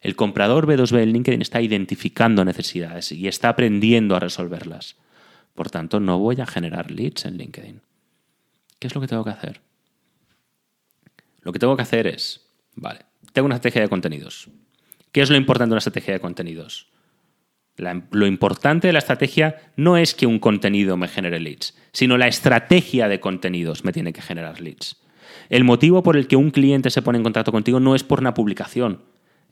El 0.00 0.16
comprador 0.16 0.66
B2B 0.66 1.02
en 1.02 1.12
LinkedIn 1.12 1.42
está 1.42 1.60
identificando 1.60 2.44
necesidades 2.44 3.12
y 3.12 3.28
está 3.28 3.50
aprendiendo 3.50 4.16
a 4.16 4.20
resolverlas. 4.20 4.96
Por 5.54 5.70
tanto, 5.70 6.00
no 6.00 6.18
voy 6.18 6.40
a 6.40 6.46
generar 6.46 6.90
leads 6.90 7.24
en 7.26 7.36
LinkedIn. 7.36 7.80
¿Qué 8.78 8.86
es 8.86 8.94
lo 8.94 9.00
que 9.00 9.06
tengo 9.06 9.24
que 9.24 9.30
hacer? 9.30 9.60
Lo 11.42 11.52
que 11.52 11.58
tengo 11.58 11.76
que 11.76 11.82
hacer 11.82 12.06
es, 12.06 12.48
vale, 12.74 13.00
tengo 13.32 13.46
una 13.46 13.56
estrategia 13.56 13.82
de 13.82 13.88
contenidos. 13.88 14.48
¿Qué 15.12 15.22
es 15.22 15.30
lo 15.30 15.36
importante 15.36 15.70
de 15.70 15.74
una 15.74 15.78
estrategia 15.78 16.14
de 16.14 16.20
contenidos? 16.20 16.90
lo 18.10 18.26
importante 18.26 18.88
de 18.88 18.92
la 18.92 18.98
estrategia 18.98 19.72
no 19.74 19.96
es 19.96 20.14
que 20.14 20.26
un 20.26 20.38
contenido 20.38 20.98
me 20.98 21.08
genere 21.08 21.40
leads, 21.40 21.74
sino 21.92 22.18
la 22.18 22.28
estrategia 22.28 23.08
de 23.08 23.20
contenidos 23.20 23.84
me 23.84 23.92
tiene 23.92 24.12
que 24.12 24.20
generar 24.20 24.60
leads. 24.60 25.00
El 25.48 25.64
motivo 25.64 26.02
por 26.02 26.16
el 26.16 26.26
que 26.26 26.36
un 26.36 26.50
cliente 26.50 26.90
se 26.90 27.00
pone 27.00 27.18
en 27.18 27.24
contacto 27.24 27.52
contigo 27.52 27.80
no 27.80 27.94
es 27.94 28.04
por 28.04 28.20
una 28.20 28.34
publicación, 28.34 29.02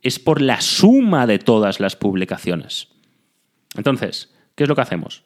es 0.03 0.19
por 0.19 0.43
la 0.43 0.61
suma 0.61 1.27
de 1.27 1.39
todas 1.39 1.81
las 1.81 1.97
publicaciones. 1.97 2.89
Entonces, 3.77 4.35
¿qué 4.55 4.65
es 4.65 4.69
lo 4.69 4.75
que 4.75 4.83
hacemos? 4.83 5.25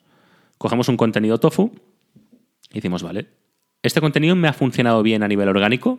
Cogemos 0.62 0.88
un 0.88 0.96
contenido 0.96 1.40
tofu 1.40 1.72
y 2.70 2.74
decimos, 2.74 3.02
vale, 3.02 3.26
¿este 3.82 4.00
contenido 4.00 4.36
me 4.36 4.46
ha 4.46 4.52
funcionado 4.52 5.02
bien 5.02 5.24
a 5.24 5.26
nivel 5.26 5.48
orgánico? 5.48 5.98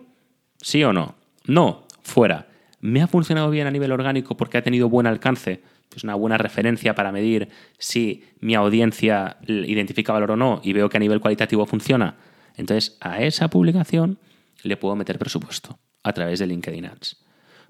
¿Sí 0.56 0.82
o 0.84 0.94
no? 0.94 1.16
No, 1.44 1.86
fuera. 2.02 2.48
¿Me 2.80 3.02
ha 3.02 3.06
funcionado 3.06 3.50
bien 3.50 3.66
a 3.66 3.70
nivel 3.70 3.92
orgánico 3.92 4.38
porque 4.38 4.56
ha 4.56 4.62
tenido 4.62 4.88
buen 4.88 5.06
alcance? 5.06 5.60
Es 5.94 6.02
una 6.02 6.14
buena 6.14 6.38
referencia 6.38 6.94
para 6.94 7.12
medir 7.12 7.50
si 7.76 8.24
mi 8.40 8.54
audiencia 8.54 9.36
identifica 9.46 10.14
valor 10.14 10.30
o 10.30 10.36
no 10.36 10.62
y 10.64 10.72
veo 10.72 10.88
que 10.88 10.96
a 10.96 11.00
nivel 11.00 11.20
cualitativo 11.20 11.66
funciona. 11.66 12.16
Entonces, 12.56 12.96
a 13.02 13.20
esa 13.20 13.48
publicación 13.48 14.16
le 14.62 14.78
puedo 14.78 14.96
meter 14.96 15.18
presupuesto 15.18 15.78
a 16.02 16.14
través 16.14 16.38
de 16.38 16.46
LinkedIn 16.46 16.86
Ads. 16.86 17.22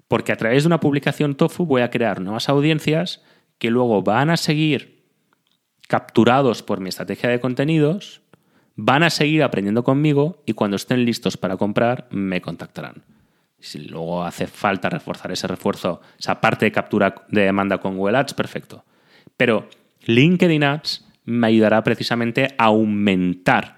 Porque 0.07 0.31
a 0.31 0.37
través 0.37 0.63
de 0.63 0.67
una 0.67 0.79
publicación 0.79 1.35
TOFU 1.35 1.65
voy 1.65 1.81
a 1.81 1.89
crear 1.89 2.21
nuevas 2.21 2.47
audiencias 2.47 3.21
que 3.57 3.69
luego 3.69 4.01
van 4.01 4.29
a 4.29 4.37
seguir 4.37 4.94
capturados 5.95 6.61
por 6.61 6.81
mi 6.81 6.89
estrategia 6.89 7.29
de 7.29 7.39
contenidos, 7.39 8.19
van 8.75 9.01
a 9.03 9.09
seguir 9.09 9.43
aprendiendo 9.43 9.85
conmigo 9.85 10.43
y 10.45 10.51
cuando 10.51 10.75
estén 10.75 11.05
listos 11.05 11.37
para 11.37 11.55
comprar 11.55 12.09
me 12.11 12.41
contactarán. 12.41 13.05
Si 13.61 13.79
luego 13.79 14.25
hace 14.25 14.45
falta 14.45 14.89
reforzar 14.89 15.31
ese 15.31 15.47
refuerzo, 15.47 16.01
esa 16.19 16.41
parte 16.41 16.65
de 16.65 16.73
captura 16.73 17.15
de 17.29 17.43
demanda 17.43 17.77
con 17.77 17.95
Google 17.95 18.17
Ads, 18.17 18.33
perfecto. 18.33 18.83
Pero 19.37 19.69
LinkedIn 20.01 20.65
Ads 20.65 21.07
me 21.23 21.47
ayudará 21.47 21.81
precisamente 21.81 22.49
a 22.57 22.65
aumentar 22.65 23.77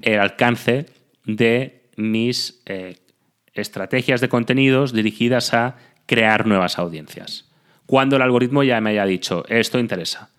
el 0.00 0.18
alcance 0.18 0.86
de 1.24 1.90
mis 1.96 2.60
eh, 2.66 2.96
estrategias 3.54 4.20
de 4.20 4.28
contenidos 4.28 4.92
dirigidas 4.92 5.54
a 5.54 5.76
crear 6.06 6.44
nuevas 6.44 6.80
audiencias. 6.80 7.48
Cuando 7.86 8.16
el 8.16 8.22
algoritmo 8.22 8.64
ya 8.64 8.80
me 8.80 8.90
haya 8.90 9.06
dicho, 9.06 9.44
esto 9.48 9.78
interesa. 9.78 10.32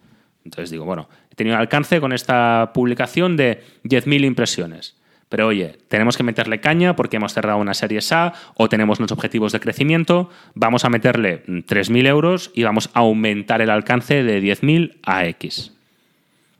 Entonces 0.45 0.69
digo, 0.69 0.85
bueno, 0.85 1.09
he 1.31 1.35
tenido 1.35 1.57
alcance 1.57 1.99
con 2.01 2.13
esta 2.13 2.71
publicación 2.73 3.37
de 3.37 3.63
10.000 3.83 4.25
impresiones. 4.25 4.95
Pero 5.29 5.47
oye, 5.47 5.79
tenemos 5.87 6.15
que 6.15 6.21
meterle 6.21 6.59
caña 6.59 6.95
porque 6.95 7.17
hemos 7.17 7.33
cerrado 7.33 7.57
una 7.57 7.73
serie 7.73 7.99
A 8.11 8.33
o 8.55 8.69
tenemos 8.69 8.99
unos 8.99 9.11
objetivos 9.11 9.51
de 9.51 9.59
crecimiento. 9.59 10.29
Vamos 10.53 10.85
a 10.85 10.89
meterle 10.89 11.43
3.000 11.45 12.07
euros 12.07 12.51
y 12.53 12.63
vamos 12.63 12.91
a 12.93 12.99
aumentar 12.99 13.59
el 13.61 13.71
alcance 13.71 14.23
de 14.23 14.43
10.000 14.43 14.97
a 15.01 15.25
X. 15.25 15.71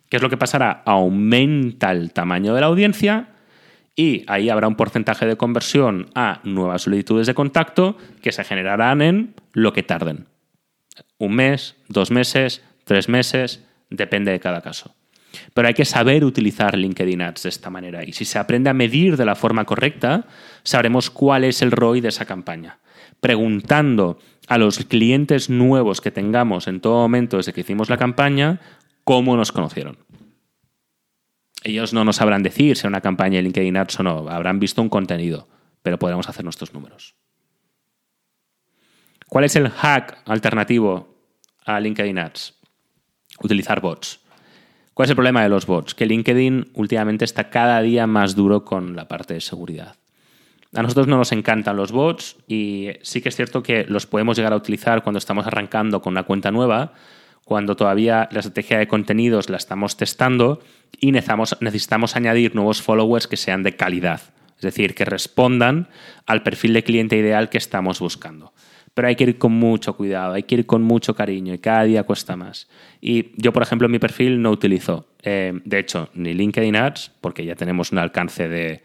¿Qué 0.10 0.18
es 0.18 0.24
lo 0.24 0.30
que 0.30 0.38
pasará? 0.38 0.82
Aumenta 0.86 1.92
el 1.92 2.14
tamaño 2.14 2.56
de 2.56 2.62
la 2.62 2.68
audiencia 2.68 3.28
y 3.96 4.24
ahí 4.28 4.50
habrá 4.50 4.68
un 4.68 4.76
porcentaje 4.76 5.28
de 5.28 5.38
conversión 5.38 6.08
a 6.16 6.40
nuevas 6.44 6.84
solicitudes 6.84 7.28
de 7.28 7.36
contacto 7.36 7.96
que 8.24 8.32
se 8.32 8.44
generarán 8.44 9.04
en 9.04 9.36
lo 9.52 9.72
que 9.74 9.84
tarden. 9.84 10.26
Un 11.20 11.36
mes, 11.36 11.76
dos 11.90 12.10
meses, 12.10 12.64
tres 12.86 13.08
meses, 13.08 13.64
depende 13.94 14.32
de 14.32 14.40
cada 14.40 14.62
caso. 14.62 14.96
Pero 15.54 15.68
hay 15.68 15.74
que 15.74 15.86
saber 15.86 16.26
utilizar 16.26 16.78
LinkedIn 16.78 17.22
Ads 17.22 17.44
de 17.44 17.50
esta 17.50 17.70
manera 17.70 18.04
y 18.04 18.14
si 18.14 18.26
se 18.26 18.40
aprende 18.40 18.70
a 18.70 18.74
medir 18.74 19.18
de 19.18 19.26
la 19.26 19.36
forma 19.36 19.66
correcta, 19.66 20.28
sabremos 20.64 21.10
cuál 21.10 21.44
es 21.44 21.62
el 21.62 21.72
ROI 21.72 22.02
de 22.02 22.10
esa 22.10 22.26
campaña. 22.26 22.80
Preguntando 23.20 24.20
a 24.48 24.58
los 24.58 24.80
clientes 24.86 25.50
nuevos 25.50 26.02
que 26.02 26.12
tengamos 26.12 26.68
en 26.68 26.82
todo 26.82 27.02
momento 27.02 27.38
desde 27.38 27.54
que 27.54 27.62
hicimos 27.62 27.90
la 27.90 27.98
campaña, 27.98 28.60
cómo 29.04 29.36
nos 29.36 29.52
conocieron. 29.52 29.98
Ellos 31.64 31.94
no 31.94 32.04
nos 32.04 32.18
sabrán 32.18 32.44
decir 32.44 32.76
si 32.76 32.86
una 32.88 33.02
campaña 33.02 33.38
de 33.38 33.44
LinkedIn 33.44 33.78
Ads 33.78 34.02
o 34.02 34.04
no, 34.04 34.30
habrán 34.30 34.60
visto 34.60 34.82
un 34.82 34.90
contenido, 34.90 35.48
pero 35.82 35.98
podremos 35.98 36.28
hacer 36.28 36.44
nuestros 36.44 36.74
números. 36.74 37.16
¿Cuál 39.30 39.46
es 39.46 39.56
el 39.56 39.70
hack 39.70 40.22
alternativo 40.26 41.18
a 41.66 41.80
LinkedIn 41.80 42.20
Ads? 42.20 42.63
Utilizar 43.44 43.82
bots. 43.82 44.20
¿Cuál 44.94 45.06
es 45.06 45.10
el 45.12 45.16
problema 45.16 45.44
de 45.44 45.50
los 45.50 45.66
bots? 45.66 45.94
Que 45.94 46.06
LinkedIn 46.06 46.72
últimamente 46.74 47.26
está 47.26 47.50
cada 47.50 47.82
día 47.82 48.08
más 48.08 48.36
duro 48.36 48.64
con 48.64 48.96
la 48.96 49.08
parte 49.08 49.34
de 49.34 49.42
seguridad. 49.42 49.96
A 50.76 50.82
nosotros 50.82 51.08
no 51.08 51.18
nos 51.18 51.32
encantan 51.32 51.78
los 51.78 51.92
bots 51.92 52.38
y 52.48 52.90
sí 53.04 53.22
que 53.22 53.30
es 53.30 53.36
cierto 53.36 53.62
que 53.62 53.86
los 53.88 54.08
podemos 54.08 54.38
llegar 54.38 54.54
a 54.54 54.56
utilizar 54.56 55.04
cuando 55.04 55.20
estamos 55.20 55.46
arrancando 55.46 56.02
con 56.02 56.14
una 56.14 56.24
cuenta 56.24 56.52
nueva, 56.52 56.94
cuando 57.46 57.76
todavía 57.76 58.28
la 58.32 58.40
estrategia 58.40 58.80
de 58.80 58.88
contenidos 58.88 59.50
la 59.50 59.58
estamos 59.58 59.98
testando 59.98 60.62
y 61.00 61.12
necesitamos, 61.12 62.16
añadir 62.16 62.56
nuevos 62.56 62.82
followers 62.82 63.28
que 63.28 63.38
sean 63.38 63.62
de 63.62 63.76
calidad, 63.76 64.22
es 64.56 64.62
decir, 64.62 64.96
que 64.96 65.06
respondan 65.06 65.90
al 66.26 66.42
perfil 66.42 66.74
de 66.74 66.84
cliente 66.84 67.18
ideal 67.18 67.50
que 67.50 67.58
estamos 67.58 68.00
buscando. 68.00 68.54
Pero 68.94 69.08
hay 69.08 69.16
que 69.16 69.24
ir 69.24 69.38
con 69.40 69.54
mucho 69.54 69.96
cuidado, 69.96 70.34
hay 70.34 70.44
que 70.44 70.56
ir 70.56 70.66
con 70.66 70.84
mucho 70.84 71.16
cariño 71.16 71.54
y 71.54 71.58
cada 71.58 71.84
día 71.84 72.04
cuesta 72.04 72.36
más. 72.36 72.68
Y 73.02 73.32
yo, 73.42 73.52
por 73.52 73.64
ejemplo, 73.64 73.88
en 73.88 73.92
mi 73.92 74.00
perfil 74.00 74.42
no 74.42 74.52
utilizo, 74.52 75.08
eh, 75.24 75.60
de 75.66 75.80
hecho, 75.80 76.10
ni 76.14 76.34
LinkedIn 76.34 76.76
Ads, 76.76 77.12
porque 77.20 77.44
ya 77.44 77.56
tenemos 77.56 77.92
un 77.92 77.98
alcance 77.98 78.48
de 78.48 78.84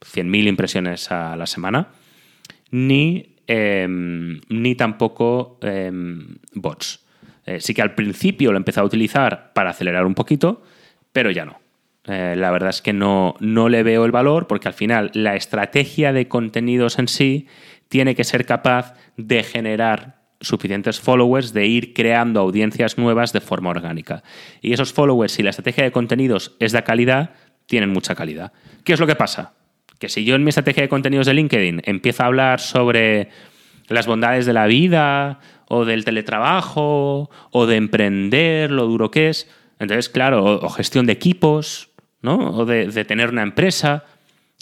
100.000 0.00 0.48
impresiones 0.48 1.10
a 1.12 1.36
la 1.36 1.46
semana, 1.46 1.88
ni, 2.72 3.36
em, 3.46 4.40
ni 4.48 4.74
tampoco 4.74 5.58
em, 5.62 6.38
bots. 6.54 7.04
Eh, 7.46 7.60
sí 7.60 7.72
que 7.72 7.82
al 7.82 7.94
principio 7.94 8.50
lo 8.50 8.58
empecé 8.58 8.80
a 8.80 8.84
utilizar 8.84 9.52
para 9.54 9.70
acelerar 9.70 10.04
un 10.06 10.14
poquito, 10.14 10.62
pero 11.12 11.30
ya 11.30 11.44
no. 11.44 11.60
eh, 12.08 12.34
la 12.36 12.50
verdad 12.50 12.70
es 12.70 12.82
que 12.82 12.92
no, 12.92 13.34
no 13.40 13.68
le 13.68 13.82
veo 13.82 14.04
el 14.04 14.12
valor 14.12 14.46
porque 14.46 14.68
al 14.68 14.74
final 14.74 15.10
la 15.14 15.34
estrategia 15.36 16.12
de 16.12 16.28
contenidos 16.28 16.98
en 16.98 17.08
sí 17.08 17.46
tiene 17.88 18.14
que 18.14 18.24
ser 18.24 18.46
capaz 18.46 18.94
de 19.16 19.42
generar 19.42 20.16
suficientes 20.40 21.00
followers, 21.00 21.52
de 21.52 21.66
ir 21.66 21.94
creando 21.94 22.40
audiencias 22.40 22.98
nuevas 22.98 23.32
de 23.32 23.40
forma 23.40 23.70
orgánica. 23.70 24.22
Y 24.60 24.72
esos 24.72 24.92
followers, 24.92 25.32
si 25.32 25.42
la 25.42 25.50
estrategia 25.50 25.84
de 25.84 25.92
contenidos 25.92 26.54
es 26.60 26.72
de 26.72 26.82
calidad, 26.84 27.30
tienen 27.66 27.90
mucha 27.90 28.14
calidad. 28.14 28.52
¿Qué 28.84 28.92
es 28.92 29.00
lo 29.00 29.06
que 29.06 29.16
pasa? 29.16 29.54
Que 29.98 30.08
si 30.08 30.24
yo 30.24 30.34
en 30.34 30.44
mi 30.44 30.50
estrategia 30.50 30.82
de 30.82 30.88
contenidos 30.88 31.26
de 31.26 31.34
LinkedIn 31.34 31.82
empiezo 31.84 32.22
a 32.22 32.26
hablar 32.26 32.60
sobre 32.60 33.30
las 33.88 34.06
bondades 34.06 34.46
de 34.46 34.52
la 34.52 34.66
vida, 34.66 35.40
o 35.68 35.84
del 35.84 36.04
teletrabajo, 36.04 37.30
o 37.50 37.66
de 37.66 37.76
emprender, 37.76 38.70
lo 38.70 38.86
duro 38.86 39.10
que 39.10 39.28
es, 39.28 39.50
entonces, 39.78 40.08
claro, 40.08 40.44
o, 40.44 40.68
gestión 40.70 41.06
de 41.06 41.12
equipos, 41.12 41.90
¿no? 42.22 42.50
O 42.50 42.64
de, 42.64 42.86
de 42.86 43.04
tener 43.04 43.28
una 43.28 43.42
empresa. 43.42 44.04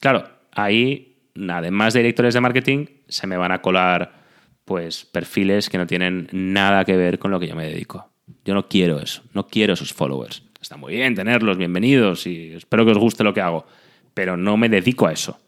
Claro, 0.01 0.29
ahí, 0.51 1.19
además 1.49 1.95
de 1.95 2.01
directores 2.01 2.35
de 2.35 2.41
marketing, 2.41 2.87
se 3.09 3.27
me 3.27 3.37
van 3.37 3.53
a 3.53 3.61
colar 3.61 4.24
pues 4.65 5.05
perfiles 5.05 5.69
que 5.69 5.79
no 5.79 5.87
tienen 5.87 6.29
nada 6.33 6.85
que 6.85 6.97
ver 6.97 7.19
con 7.19 7.31
lo 7.31 7.39
que 7.39 7.49
yo 7.49 7.55
me 7.55 7.67
dedico. 7.67 8.11
Yo 8.45 8.55
no 8.55 8.69
quiero 8.69 9.01
eso, 9.01 9.23
no 9.33 9.47
quiero 9.47 9.75
esos 9.75 9.93
followers. 9.93 10.43
Está 10.61 10.77
muy 10.77 10.95
bien 10.95 11.15
tenerlos, 11.15 11.59
bienvenidos 11.59 12.27
y 12.27 12.53
espero 12.55 12.85
que 12.85 12.93
os 12.93 12.99
guste 12.99 13.23
lo 13.23 13.35
que 13.35 13.43
hago, 13.43 13.67
pero 14.15 14.37
no 14.37 14.57
me 14.57 14.69
dedico 14.69 15.07
a 15.07 15.13
eso. 15.13 15.39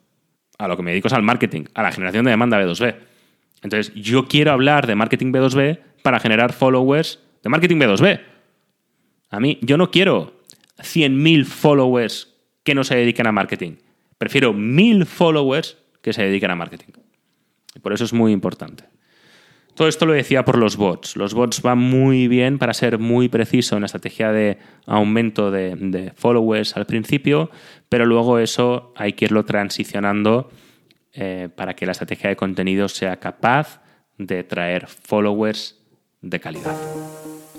A 0.59 0.69
lo 0.69 0.77
que 0.77 0.83
me 0.83 0.91
dedico 0.91 1.09
es 1.09 1.15
al 1.15 1.23
marketing, 1.23 1.65
a 1.75 1.83
la 1.83 1.93
generación 1.93 2.25
de 2.25 2.31
demanda 2.31 2.61
B2B. 2.61 2.97
Entonces, 3.63 3.95
yo 3.95 4.27
quiero 4.29 4.53
hablar 4.53 4.87
de 4.87 4.95
marketing 4.95 5.33
B2B 5.33 5.81
para 6.03 6.21
generar 6.21 6.53
followers 6.53 7.19
de 7.43 7.49
marketing 7.49 7.77
B2B. 7.77 8.21
A 9.31 9.41
mí, 9.41 9.59
yo 9.63 9.77
no 9.77 9.91
quiero 9.91 10.41
100.000 10.79 11.45
followers 11.47 12.35
que 12.63 12.75
no 12.75 12.85
se 12.85 12.97
dediquen 12.97 13.27
a 13.27 13.33
marketing. 13.33 13.77
Prefiero 14.19 14.53
1.000 14.53 15.05
followers 15.07 15.79
que 16.03 16.13
se 16.13 16.23
dediquen 16.23 16.51
a 16.51 16.57
marketing. 16.57 16.93
Y 17.75 17.81
por 17.81 17.93
eso 17.93 18.05
es 18.05 18.13
muy 18.13 18.33
importante. 18.33 18.85
Todo 19.77 19.89
esto 19.89 20.07
lo 20.07 20.15
decía 20.15 20.43
por 20.43 20.57
los 20.57 20.79
bots. 20.79 21.17
Los 21.17 21.35
bots 21.35 21.61
van 21.61 21.77
muy 21.77 22.29
bien 22.29 22.59
para 22.59 22.73
ser 22.73 22.99
muy 22.99 23.29
preciso 23.29 23.77
en 23.77 23.83
la 23.83 23.87
estrategia 23.87 24.33
de 24.33 24.57
aumento 24.87 25.51
de, 25.51 26.13
followers 26.17 26.79
al 26.79 26.87
principio, 26.87 27.51
pero 27.91 28.07
luego 28.07 28.39
eso 28.39 28.95
hay 28.97 29.13
que 29.13 29.27
irlo 29.27 29.45
transicionando 29.45 30.51
eh, 31.13 31.51
para 31.55 31.77
que 31.77 31.85
la 31.85 31.93
estrategia 31.93 32.31
de 32.31 32.37
contenido 32.37 32.89
sea 32.89 33.19
capaz 33.19 33.83
de 34.17 34.45
traer 34.45 34.87
followers 34.87 35.79
de 36.23 36.41
calidad. 36.41 37.36